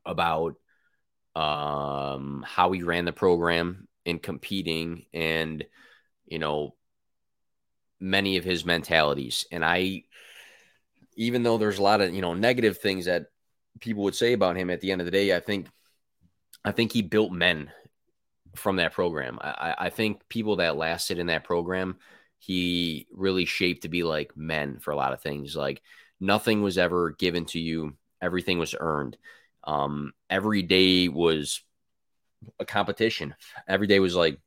[0.05, 0.57] about
[1.34, 5.66] um, how he ran the program in competing, and
[6.26, 6.76] you know
[8.00, 9.46] many of his mentalities.
[9.50, 10.04] And I,
[11.16, 13.26] even though there's a lot of you know negative things that
[13.80, 15.68] people would say about him, at the end of the day, I think,
[16.64, 17.70] I think he built men
[18.57, 19.38] from that program.
[19.40, 21.96] I, I- I think people that lasted in that program,
[22.38, 25.57] he really shaped to be like men for a lot of things.
[25.57, 25.82] Like
[26.20, 29.16] nothing was ever given to you; everything was earned.
[29.64, 31.62] Um, every day was
[32.59, 33.34] a competition.
[33.68, 34.39] Every day was like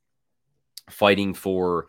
[0.89, 1.87] fighting for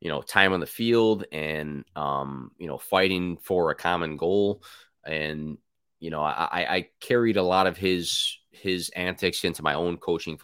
[0.00, 4.62] you know time on the field and um you know fighting for a common goal
[5.06, 5.58] and
[6.00, 10.38] you know i i carried a lot of his his antics into my own coaching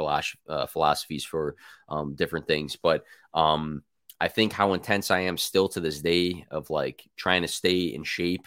[0.48, 1.56] uh, philosophies for
[1.88, 3.82] um different things but um
[4.20, 7.80] i think how intense i am still to this day of like trying to stay
[7.80, 8.46] in shape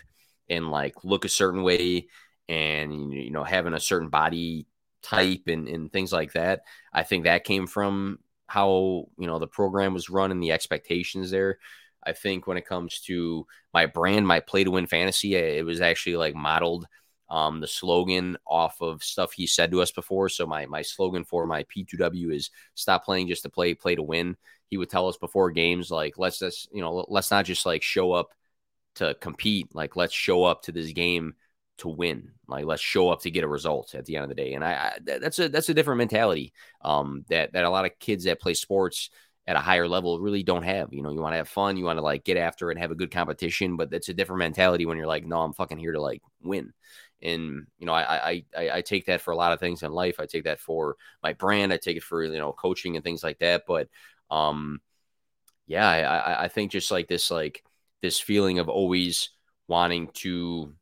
[0.49, 2.07] and like look a certain way
[2.47, 4.65] and you know having a certain body
[5.01, 6.61] type and, and things like that.
[6.93, 11.31] I think that came from how you know the program was run and the expectations
[11.31, 11.57] there.
[12.03, 15.81] I think when it comes to my brand, my play to win fantasy, it was
[15.81, 16.87] actually like modeled
[17.29, 20.27] um, the slogan off of stuff he said to us before.
[20.27, 24.03] So my my slogan for my P2W is stop playing just to play, play to
[24.03, 24.35] win.
[24.67, 27.83] He would tell us before games like let's just you know let's not just like
[27.83, 28.31] show up
[28.95, 31.35] to compete, like let's show up to this game
[31.77, 32.31] to win.
[32.51, 34.53] Like let's show up to get a result at the end of the day.
[34.53, 37.97] And I, I that's a that's a different mentality um, that that a lot of
[37.99, 39.09] kids that play sports
[39.47, 40.93] at a higher level really don't have.
[40.93, 42.81] You know, you want to have fun, you want to like get after it and
[42.81, 45.79] have a good competition, but that's a different mentality when you're like, no, I'm fucking
[45.79, 46.73] here to like win.
[47.23, 50.19] And you know, I I I take that for a lot of things in life.
[50.19, 51.73] I take that for my brand.
[51.73, 53.63] I take it for you know coaching and things like that.
[53.67, 53.89] But
[54.29, 54.81] um,
[55.67, 57.63] yeah, I I think just like this like
[58.01, 59.29] this feeling of always
[59.67, 60.73] wanting to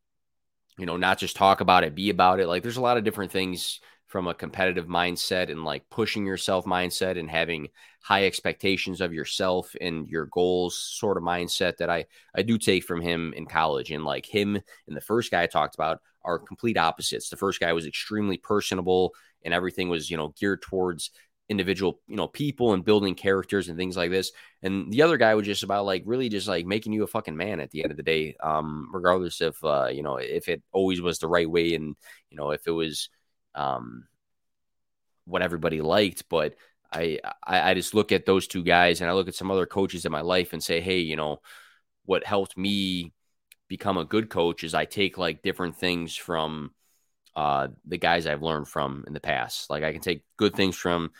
[0.80, 2.47] you know, not just talk about it, be about it.
[2.47, 6.65] Like there's a lot of different things from a competitive mindset and like pushing yourself
[6.65, 7.67] mindset and having
[8.01, 12.84] high expectations of yourself and your goals sort of mindset that I I do take
[12.84, 14.55] from him in college and like him
[14.88, 17.30] and the first guy I talked about are complete opposites.
[17.30, 19.13] The first guy was extremely personable
[19.45, 21.11] and everything was, you know, geared towards
[21.49, 24.31] individual, you know, people and building characters and things like this.
[24.61, 27.35] And the other guy was just about like really just like making you a fucking
[27.35, 30.61] man at the end of the day, um, regardless if uh, you know, if it
[30.71, 31.95] always was the right way and
[32.29, 33.09] you know, if it was
[33.55, 34.07] um
[35.25, 36.29] what everybody liked.
[36.29, 36.55] But
[36.93, 39.65] I, I I just look at those two guys and I look at some other
[39.65, 41.41] coaches in my life and say, hey, you know,
[42.05, 43.13] what helped me
[43.67, 46.71] become a good coach is I take like different things from
[47.35, 49.69] uh, the guys I've learned from in the past.
[49.69, 51.11] Like I can take good things from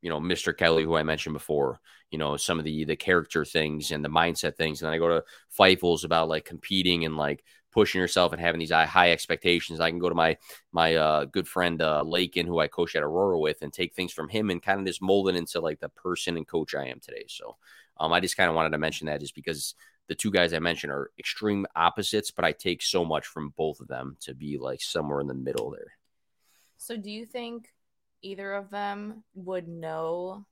[0.00, 0.56] you know, Mr.
[0.56, 1.80] Kelly, who I mentioned before,
[2.10, 4.82] you know, some of the the character things and the mindset things.
[4.82, 5.24] And I go to
[5.56, 9.80] Feifels about like competing and like pushing yourself and having these high expectations.
[9.80, 10.36] I can go to my
[10.72, 14.12] my uh, good friend uh, Lakin, who I coach at Aurora with, and take things
[14.12, 16.86] from him and kind of just mold it into like the person and coach I
[16.86, 17.24] am today.
[17.28, 17.56] So
[17.98, 19.74] um, I just kind of wanted to mention that just because
[20.08, 23.80] the two guys I mentioned are extreme opposites, but I take so much from both
[23.80, 25.92] of them to be like somewhere in the middle there.
[26.78, 27.68] So do you think
[28.22, 30.46] either of them would know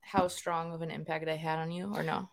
[0.00, 2.28] how strong of an impact I had on you or no?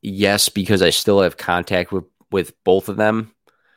[0.00, 3.32] Yes, because I still have contact with with both of them.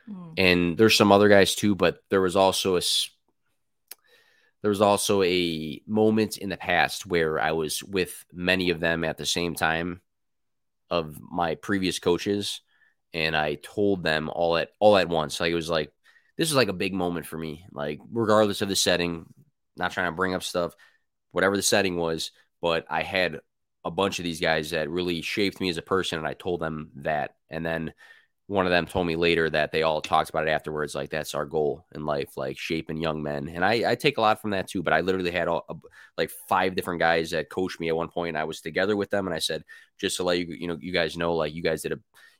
[0.10, 0.34] Mm.
[0.38, 2.82] And there's some other guys too, but there was also a
[4.62, 9.04] there was also a moment in the past where I was with many of them
[9.04, 10.02] at the same time
[10.90, 12.62] of my previous coaches
[13.14, 15.40] and I told them all at all at once.
[15.40, 15.92] Like it was like
[16.38, 17.66] this is like a big moment for me.
[17.72, 19.26] Like regardless of the setting,
[19.78, 20.74] not trying to bring up stuff,
[21.32, 22.32] whatever the setting was,
[22.62, 23.40] but I had
[23.86, 26.60] a bunch of these guys that really shaped me as a person, and I told
[26.60, 27.94] them that, and then
[28.50, 31.36] one of them told me later that they all talked about it afterwards like that's
[31.36, 34.52] our goal in life like shaping young men and i, I take a lot from
[34.52, 35.84] that too but i literally had all,
[36.18, 39.28] like five different guys that coached me at one point i was together with them
[39.28, 39.64] and i said
[40.00, 42.00] just to let you you know you guys know like you guys did a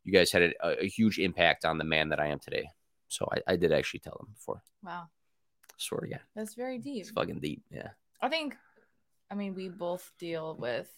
[0.10, 2.68] you guys had a, a huge impact on the man that I am today.
[3.10, 4.64] So I, I did actually tell them before.
[4.84, 5.04] Wow.
[5.78, 6.18] Swear yeah.
[6.36, 7.02] That's very deep.
[7.02, 7.62] It's fucking deep.
[7.70, 7.90] Yeah.
[8.20, 8.56] I think,
[9.30, 10.90] I mean, we both deal with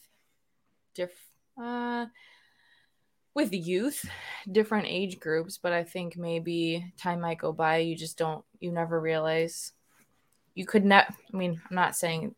[0.95, 1.11] diff,
[1.61, 2.05] uh,
[3.33, 4.09] with youth,
[4.49, 7.77] different age groups, but I think maybe time might go by.
[7.77, 9.73] You just don't, you never realize.
[10.55, 12.33] You could not, I mean, I'm not saying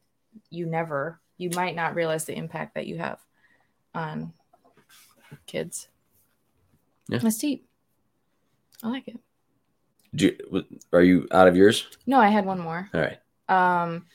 [0.49, 3.19] you never, you might not realize the impact that you have
[3.93, 4.34] on
[5.45, 5.88] kids.
[7.07, 7.19] Yeah.
[7.19, 7.67] That's deep.
[8.83, 9.17] I like it.
[10.13, 11.87] You, are you out of yours?
[12.05, 12.89] No, I had one more.
[12.93, 13.17] All right.
[13.49, 14.05] Um,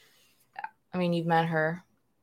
[0.92, 1.82] I mean, you've met her.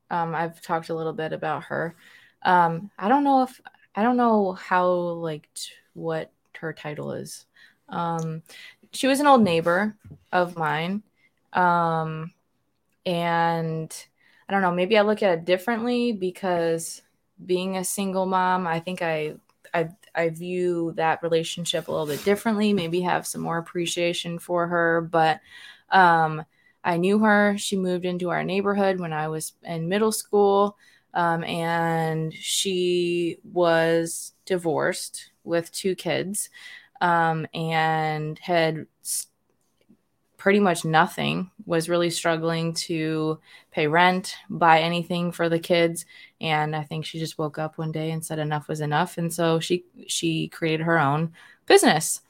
[0.09, 1.95] Um, I've talked a little bit about her.
[2.43, 3.59] Um, I don't know if
[3.95, 7.45] I don't know how like t- what her title is.
[7.89, 8.43] Um,
[8.91, 9.95] she was an old neighbor
[10.31, 11.03] of mine.
[11.53, 12.31] Um,
[13.05, 14.05] and
[14.47, 17.01] I don't know, maybe I look at it differently because
[17.45, 19.35] being a single mom, I think I
[19.73, 24.67] I I view that relationship a little bit differently, maybe have some more appreciation for
[24.67, 25.01] her.
[25.01, 25.41] But
[25.89, 26.45] um,
[26.83, 27.57] I knew her.
[27.57, 30.77] She moved into our neighborhood when I was in middle school.
[31.13, 36.49] Um, and she was divorced with two kids
[36.99, 38.87] um, and had
[40.37, 43.39] pretty much nothing, was really struggling to
[43.71, 46.05] pay rent, buy anything for the kids.
[46.41, 49.17] And I think she just woke up one day and said enough was enough.
[49.17, 51.33] And so she she created her own
[51.65, 52.21] business.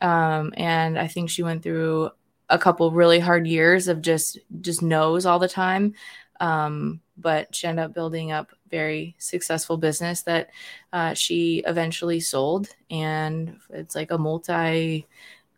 [0.00, 2.10] Um, and I think she went through
[2.48, 5.94] a couple really hard years of just just no's all the time.
[6.40, 10.50] Um, but she ended up building up very successful business that
[10.92, 15.06] uh, she eventually sold, and it's like a multi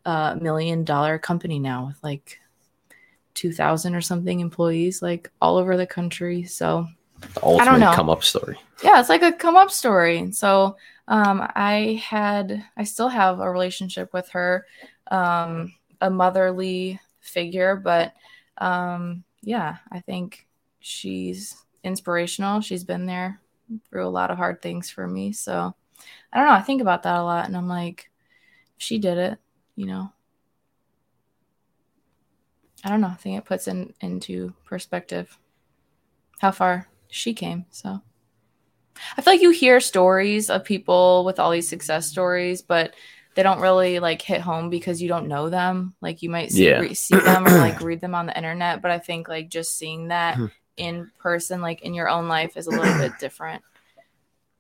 [0.05, 2.39] uh, million dollar company now with like
[3.33, 6.45] two thousand or something employees, like all over the country.
[6.45, 6.87] So
[7.35, 7.93] The ultimate know.
[7.93, 8.59] come up story.
[8.83, 10.31] yeah, it's like a come up story.
[10.33, 10.77] So
[11.09, 14.67] um, I had, I still have a relationship with her,
[15.11, 18.15] um, a motherly figure, but
[18.59, 20.47] um, yeah, I think
[20.81, 22.61] she's inspirational.
[22.61, 23.41] She's been there
[23.89, 25.33] through a lot of hard things for me.
[25.33, 25.75] So
[26.33, 26.55] I don't know.
[26.55, 28.11] I think about that a lot, and I'm like,
[28.77, 29.39] she did it,
[29.77, 30.13] you know.
[32.85, 33.09] I don't know.
[33.09, 35.39] I think it puts in into perspective
[36.39, 37.67] how far she came.
[37.71, 38.01] So
[39.17, 42.95] I feel like you hear stories of people with all these success stories, but
[43.35, 45.95] they don't really like hit home because you don't know them.
[46.01, 46.79] Like you might see, Yeah.
[46.79, 49.77] re- see them or like read them on the internet, but I think like just
[49.77, 50.47] seeing that Hmm.
[50.77, 53.63] in person, like in your own life, is a little bit different.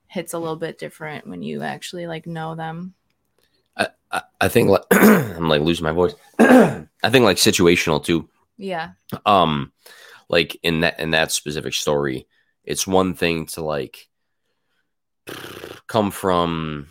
[0.08, 2.94] Hits a little bit different when you actually like know them.
[3.76, 6.14] I, I, I think like, I'm like losing my voice.
[6.38, 8.28] I think like situational too.
[8.56, 8.90] Yeah,
[9.26, 9.72] um
[10.28, 12.26] like in that in that specific story
[12.64, 14.08] it's one thing to like
[15.86, 16.86] come from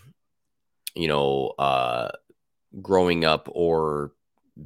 [0.96, 2.10] you know uh
[2.82, 4.12] growing up or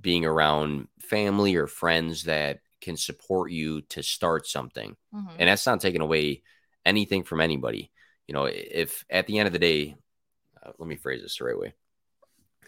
[0.02, 4.96] being around family or friends that can support you to start something.
[5.14, 5.36] Mhm.
[5.40, 6.44] and that's not taking away
[6.86, 7.92] anything from anybody.
[8.28, 9.96] You know if at the end of the day
[10.64, 11.74] uh, let me phrase this the right way.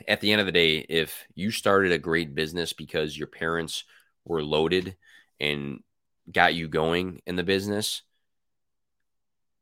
[0.07, 3.83] At the end of the day if you started a great business because your parents
[4.25, 4.95] were loaded
[5.39, 5.83] and
[6.31, 8.03] got you going in the business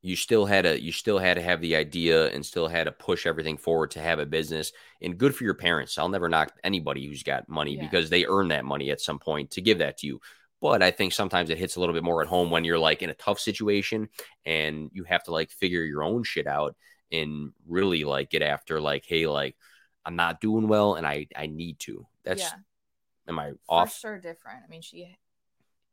[0.07, 2.91] you still had to you still had to have the idea and still had to
[2.91, 6.53] push everything forward to have a business and good for your parents i'll never knock
[6.63, 7.81] anybody who's got money Yeah.
[7.83, 10.21] because they earn that money at some point to give that to you
[10.61, 13.01] but i think sometimes it hits a little bit more at home when you're like
[13.01, 14.07] in a tough situation
[14.45, 16.75] and you have to like figure your own shit out
[17.11, 19.55] and really like get after like hey like
[20.05, 22.51] i'm not doing well and i i need to that's yeah,
[23.27, 24.59] am i for off sure different.
[24.65, 25.17] I mean, she,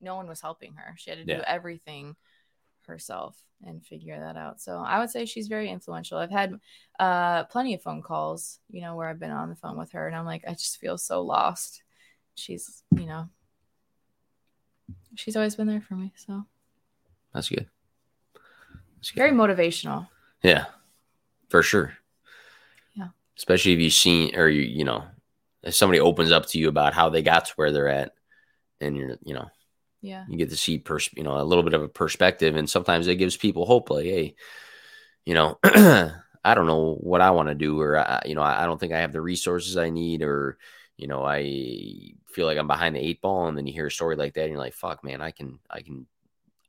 [0.01, 0.95] no one was helping her.
[0.99, 1.45] She had to do Yeah.
[1.47, 2.17] everything
[2.87, 4.61] herself and figure that out.
[4.61, 6.19] So I would say she's very influential.
[6.19, 6.59] I've had
[6.99, 10.07] uh, plenty of phone calls, you know, where I've been on the phone with her,
[10.07, 11.83] and I'm like, I just feel so lost.
[12.35, 13.29] She's, you know,
[15.15, 16.13] she's always been there for me.
[16.17, 16.45] So
[17.33, 17.69] that's good
[19.05, 20.09] that's good very motivational.
[20.43, 20.65] Yeah,
[21.51, 21.95] for sure.
[22.95, 23.09] Yeah.
[23.37, 25.05] Especially if you've seen or you, you know,
[25.63, 28.15] if somebody opens up to you about how they got to where they're at
[28.81, 29.49] and you're, you know,
[30.05, 30.25] Yeah.
[30.29, 32.57] you get to see, pers- you know, a little bit of a perspective.
[32.57, 34.35] And sometimes it gives people hope like, hey,
[35.25, 38.67] you know, I don't know what I want to do, or, I, you know, I
[38.67, 40.59] don't think I have the resources I need, or,
[40.99, 43.49] you know, I feel like I'm behind the eight ball.
[43.49, 45.59] And then you hear a story like that and you're like, fuck, man, I can,
[45.71, 46.07] I can,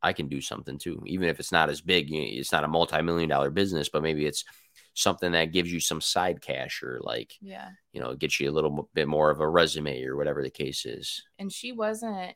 [0.02, 2.10] I can do something too, even if it's not as big.
[2.10, 4.46] you- It's not a multi-million dollar business, but maybe it's
[4.94, 7.68] something that gives you some side cash or like Yeah.
[7.92, 10.50] you know it gets you a little bit more of a resume or whatever the
[10.50, 11.22] case is.
[11.38, 12.34] and she wasn't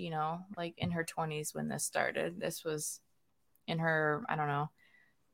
[0.00, 2.40] you know like in her 20s when this started.
[2.40, 3.00] This was
[3.66, 4.68] in her i don't know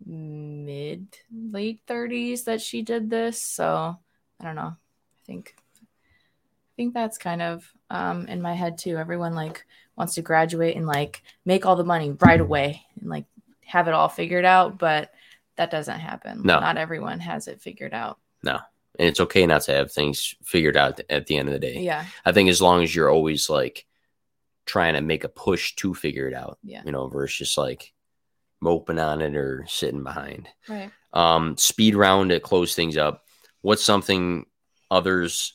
[0.04, 3.42] mid late 30s that she did this.
[3.42, 3.96] So
[4.40, 4.76] i don't know.
[4.76, 8.96] I think i think that's kind of um in my head too.
[8.96, 9.64] Everyone like
[9.96, 13.24] wants to graduate and like make all the money right away and like
[13.64, 15.12] have it all figured out but
[15.56, 16.42] that doesn't happen.
[16.44, 16.60] No.
[16.60, 18.18] not everyone has it figured out.
[18.42, 18.58] No.
[18.98, 21.80] And it's okay not to have things figured out at the end of the day.
[21.80, 22.04] yeah.
[22.24, 23.86] I think as long as you're always like
[24.66, 26.82] trying to make a push to figure it out, Yeah.
[26.84, 27.92] you know, versus just like
[28.60, 30.48] moping on it or sitting behind.
[30.68, 33.24] right Um, speed round to close things up.
[33.62, 34.46] What's something
[34.90, 35.54] others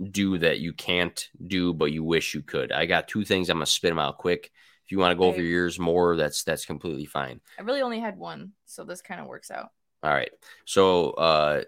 [0.00, 2.72] do that you can't do but you wish you could?
[2.72, 3.48] I got two things.
[3.48, 4.50] I'm gonna spit them out quick.
[4.84, 7.40] If you want to go over yours more, that's that's completely fine.
[7.58, 9.68] i really only had one so this kind of works out
[10.02, 10.30] All right.
[10.64, 11.62] So uh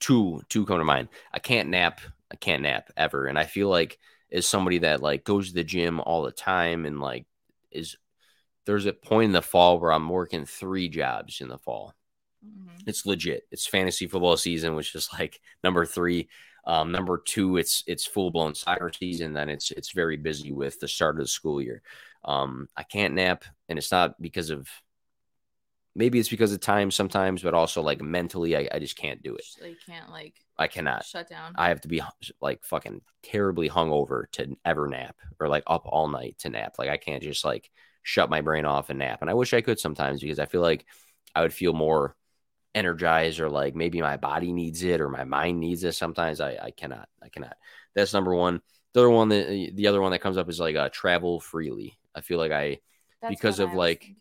[0.00, 1.08] two two come to mind.
[1.32, 2.00] I can't nap.
[2.30, 3.26] I can't nap ever.
[3.26, 3.98] And I feel like
[4.32, 7.26] as somebody that like goes to the gym all the time and like
[7.70, 7.96] is
[8.66, 11.94] there's a point in the fall where I'm working three jobs in the fall.
[12.44, 12.82] Mhm.
[12.86, 13.44] It's legit.
[13.50, 16.28] It's fantasy football season, which is like number three.
[16.64, 19.32] Um, number two, it's it's full blown soccer season.
[19.32, 21.82] Then it's it's very busy with the start of the school year.
[22.24, 24.68] Um, I can't nap, and it's not because of
[25.94, 29.34] maybe it's because of time sometimes, but also like mentally, I, I just can't do
[29.34, 29.44] it.
[29.44, 31.04] So you can't like I cannot.
[31.04, 31.54] shut down.
[31.56, 32.02] I have to be
[32.40, 36.74] like fucking terribly hungover to ever nap or like up all night to nap.
[36.78, 37.70] Like I can't just like
[38.02, 39.18] shut my brain off and nap.
[39.20, 40.86] And I wish I could sometimes because I feel like
[41.34, 42.16] I would feel more
[42.74, 45.92] energized or like maybe my body needs it or my mind needs it.
[45.92, 47.08] Sometimes I, I cannot.
[47.22, 47.56] I cannot.
[47.94, 48.60] That's number one.
[48.94, 51.98] The other one that the other one that comes up is like uh, travel freely.
[52.14, 52.80] I feel like I
[53.20, 54.16] That's because of, I like, thinking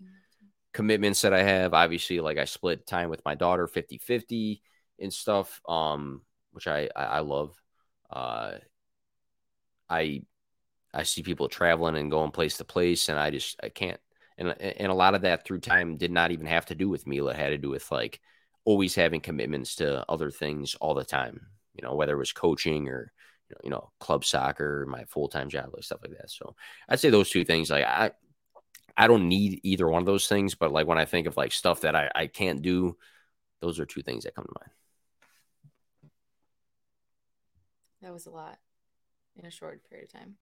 [0.77, 1.73] commitments that I have.
[1.73, 4.61] Obviously, like I split time with my daughter 50 50
[4.99, 6.21] and stuff, um,
[6.57, 7.55] which I, I, I love.
[8.09, 8.53] Uh,
[9.87, 10.23] I
[10.91, 13.99] I see people traveling and going place to place, and I just I can't.
[14.39, 17.05] And and a lot of that through time did not even have to do with
[17.05, 17.19] me.
[17.19, 18.19] It had to do with like
[18.65, 21.45] always having commitments to other things all the time.
[21.75, 23.11] You know, whether it was coaching or
[23.49, 26.31] you know, you know club soccer, my full time job, like stuff like that.
[26.31, 26.55] So
[26.89, 27.69] I'd say those two things.
[27.69, 28.13] Like I
[28.97, 31.51] I don't need either one of those things, but like when I think of like
[31.51, 32.97] stuff that I, I can't do,
[33.61, 34.71] those are two things that come to mind.
[38.01, 38.57] That was a lot
[39.35, 40.35] in a short period of time.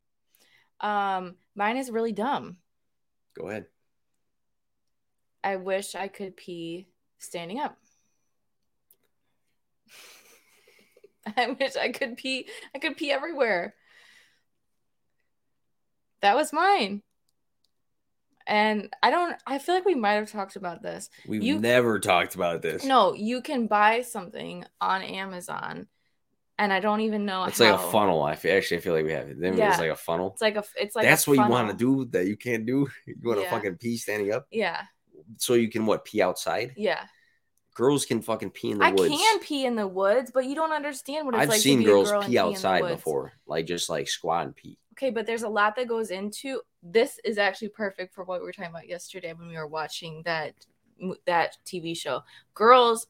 [0.80, 2.56] Um, mine is really dumb.
[3.38, 3.66] Go ahead.
[5.42, 6.88] I wish I could pee
[7.18, 7.76] standing up.
[11.36, 12.48] I wish I could pee.
[12.74, 13.74] I could pee everywhere.
[16.20, 17.02] That was mine.
[18.46, 21.08] And I don't, I feel like we might have talked about this.
[21.26, 22.84] We've You- never talked about this.
[22.84, 25.86] No, you can buy something on Amazon,
[26.58, 27.72] and I don't even know It's how.
[27.72, 28.22] like a funnel.
[28.22, 29.40] I feel, actually I feel like we have it.
[29.40, 29.70] Then Yeah.
[29.70, 30.30] it's like a funnel.
[30.32, 32.88] It's like a, it's like That's what you want to do that you can't do.
[33.06, 33.50] You want to Yeah.
[33.50, 34.82] fucking pee standing up Yeah,
[35.38, 36.74] so you can what pee outside.
[36.76, 37.06] yeah.
[37.74, 39.12] Girls can fucking pee in the I woods.
[39.12, 41.60] can pee in the woods, but you don't understand what it's I've like.
[41.60, 44.54] seen to be girls a girl and pee outside before, like just like squat and
[44.54, 44.78] pee.
[44.92, 47.18] Okay, but there's a lot that goes into this.
[47.24, 50.54] Is actually perfect for what we were talking about yesterday when we were watching that
[51.26, 52.22] that TV show.
[52.54, 53.08] Girls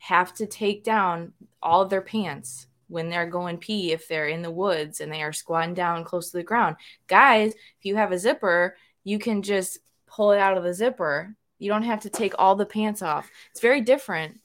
[0.00, 1.32] have to take down
[1.62, 5.22] all of their pants when they're going pee if they're in the woods and they
[5.22, 6.74] are squatting down close to the ground.
[7.06, 11.36] Guys, if you have a zipper, you can just pull it out of the zipper.
[11.58, 13.30] You don't have to take all the pants off.
[13.52, 14.40] It's very different.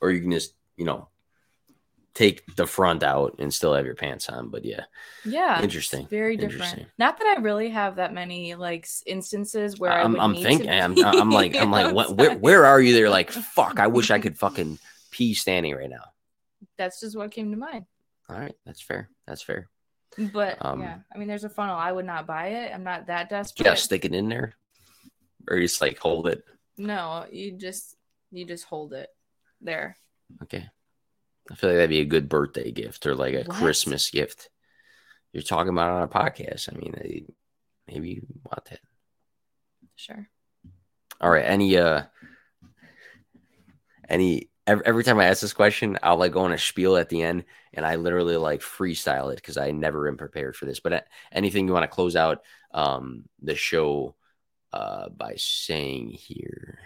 [0.00, 1.08] Or you can just you know
[2.14, 4.48] take the front out and still have your pants on.
[4.48, 4.84] But yeah,
[5.24, 6.06] Yeah, Interesting.
[6.08, 6.54] Very different.
[6.54, 6.86] Interesting.
[6.98, 10.70] Not that I really have that many like instances where I I'm, I'm need thinking.
[10.70, 12.94] I'm, I'm like, I'm like, what, where, where are you?
[12.94, 13.78] There, like, fuck.
[13.78, 14.78] I wish I could fucking
[15.10, 16.04] pee standing right now.
[16.76, 17.86] That's just what came to mind.
[18.28, 19.08] All right, that's fair.
[19.26, 19.68] That's fair.
[20.32, 21.76] But Um, yeah, I mean, there's a funnel.
[21.76, 22.72] I would not buy it.
[22.74, 23.64] I'm not that desperate.
[23.64, 24.54] Yeah, stick it in there,
[25.48, 26.44] or you just like hold it.
[26.76, 27.96] No, you just
[28.32, 29.08] you just hold it
[29.60, 29.96] there.
[30.42, 30.68] Okay.
[31.50, 33.50] I feel like that'd be a good birthday gift or like a What?
[33.50, 34.48] Christmas gift.
[35.32, 36.68] You're talking about on a podcast.
[36.72, 37.26] I mean,
[37.88, 38.80] maybe you want that.
[39.96, 40.28] Sure.
[41.20, 41.44] All right.
[41.44, 42.04] Any uh,
[44.08, 47.08] any every, every time I ask this question, I'll like go on a spiel at
[47.08, 47.44] the end,
[47.74, 50.80] and I literally like freestyle it because I never am prepared for this.
[50.80, 51.00] But uh,
[51.32, 52.42] anything you want to close out
[52.72, 54.14] um the show
[54.72, 56.78] uh by saying here?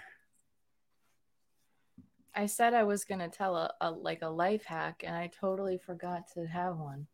[2.35, 5.79] I said I was gonna tell a, a like a life hack, and I totally
[5.79, 7.07] forgot to have one.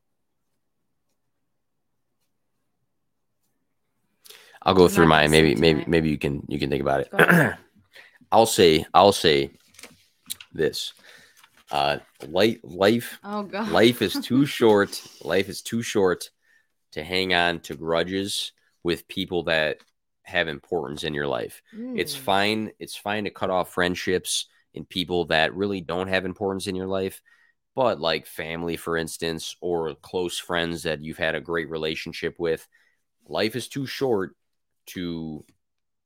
[4.62, 5.30] I'll go I'm through mine.
[5.30, 7.54] Maybe maybe maybe you can you can think about it.
[8.32, 9.50] I'll say I'll say
[10.52, 10.92] this.
[11.70, 11.98] Uh
[12.28, 13.68] life life Oh god.
[13.68, 15.02] life is too short.
[15.22, 16.30] Life is too short
[16.92, 18.52] to hang on to grudges
[18.82, 19.78] with people that
[20.24, 21.62] have importance in your life.
[21.94, 22.20] It's Mm.
[22.20, 22.70] fine.
[22.78, 26.86] It's fine to cut off friendships and people that really don't have importance in your
[26.86, 27.20] life.
[27.74, 32.66] But like family, for instance, or close friends that you've had a great relationship with,
[33.26, 34.34] life is too short
[34.86, 35.44] to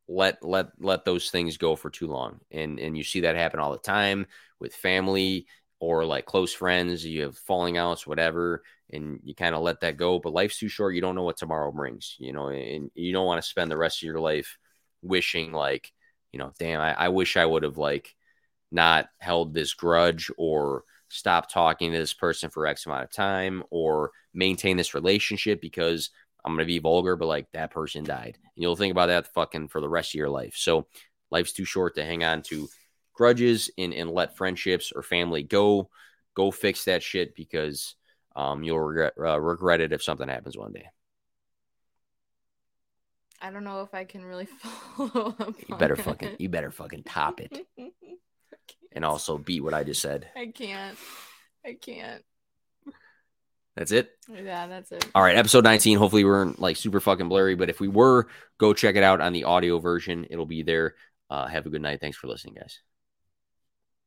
[0.07, 2.41] let let let those things go for too long.
[2.51, 4.27] And and you see that happen all the time
[4.61, 5.47] with family
[5.81, 7.05] or like close friends.
[7.05, 10.19] You have falling outs, whatever, and you kind of let that go.
[10.19, 10.95] But life's too short.
[10.95, 13.77] You don't know what tomorrow brings, you know, and you don't want to spend the
[13.77, 14.59] rest of your life
[15.03, 15.93] wishing like,
[16.33, 18.15] you know, damn, I, I wish I would have like
[18.75, 23.63] not held this grudge or stop talking to this person for X amount of time
[23.71, 26.11] or maintain this relationship because
[26.45, 28.37] I'm gonna be vulgar, but like that person died.
[28.43, 30.55] And you'll think about that fucking for the rest of your life.
[30.57, 30.87] So
[31.31, 32.69] life's too short to hang on to
[33.15, 35.89] grudges and, and let friendships or family go.
[36.35, 37.95] Go fix that shit because
[38.35, 40.87] um, you'll regret uh, regret it if something happens one day.
[43.41, 44.47] I don't know if I can really
[44.97, 45.55] follow up.
[45.69, 47.67] You better fucking you better fucking top it
[48.93, 50.29] and also beat what I just said.
[50.37, 50.97] I can't.
[51.65, 52.23] I can't.
[53.77, 54.11] That's it.
[54.29, 55.05] Yeah, that's it.
[55.15, 55.99] All right, episode 19.
[55.99, 59.21] Hopefully, we weren't like super fucking blurry, but if we were, go check it out
[59.21, 60.27] on the audio version.
[60.31, 60.95] It'll be there.
[61.29, 62.01] Uh, have a good night.
[62.01, 62.81] Thanks for listening, guys.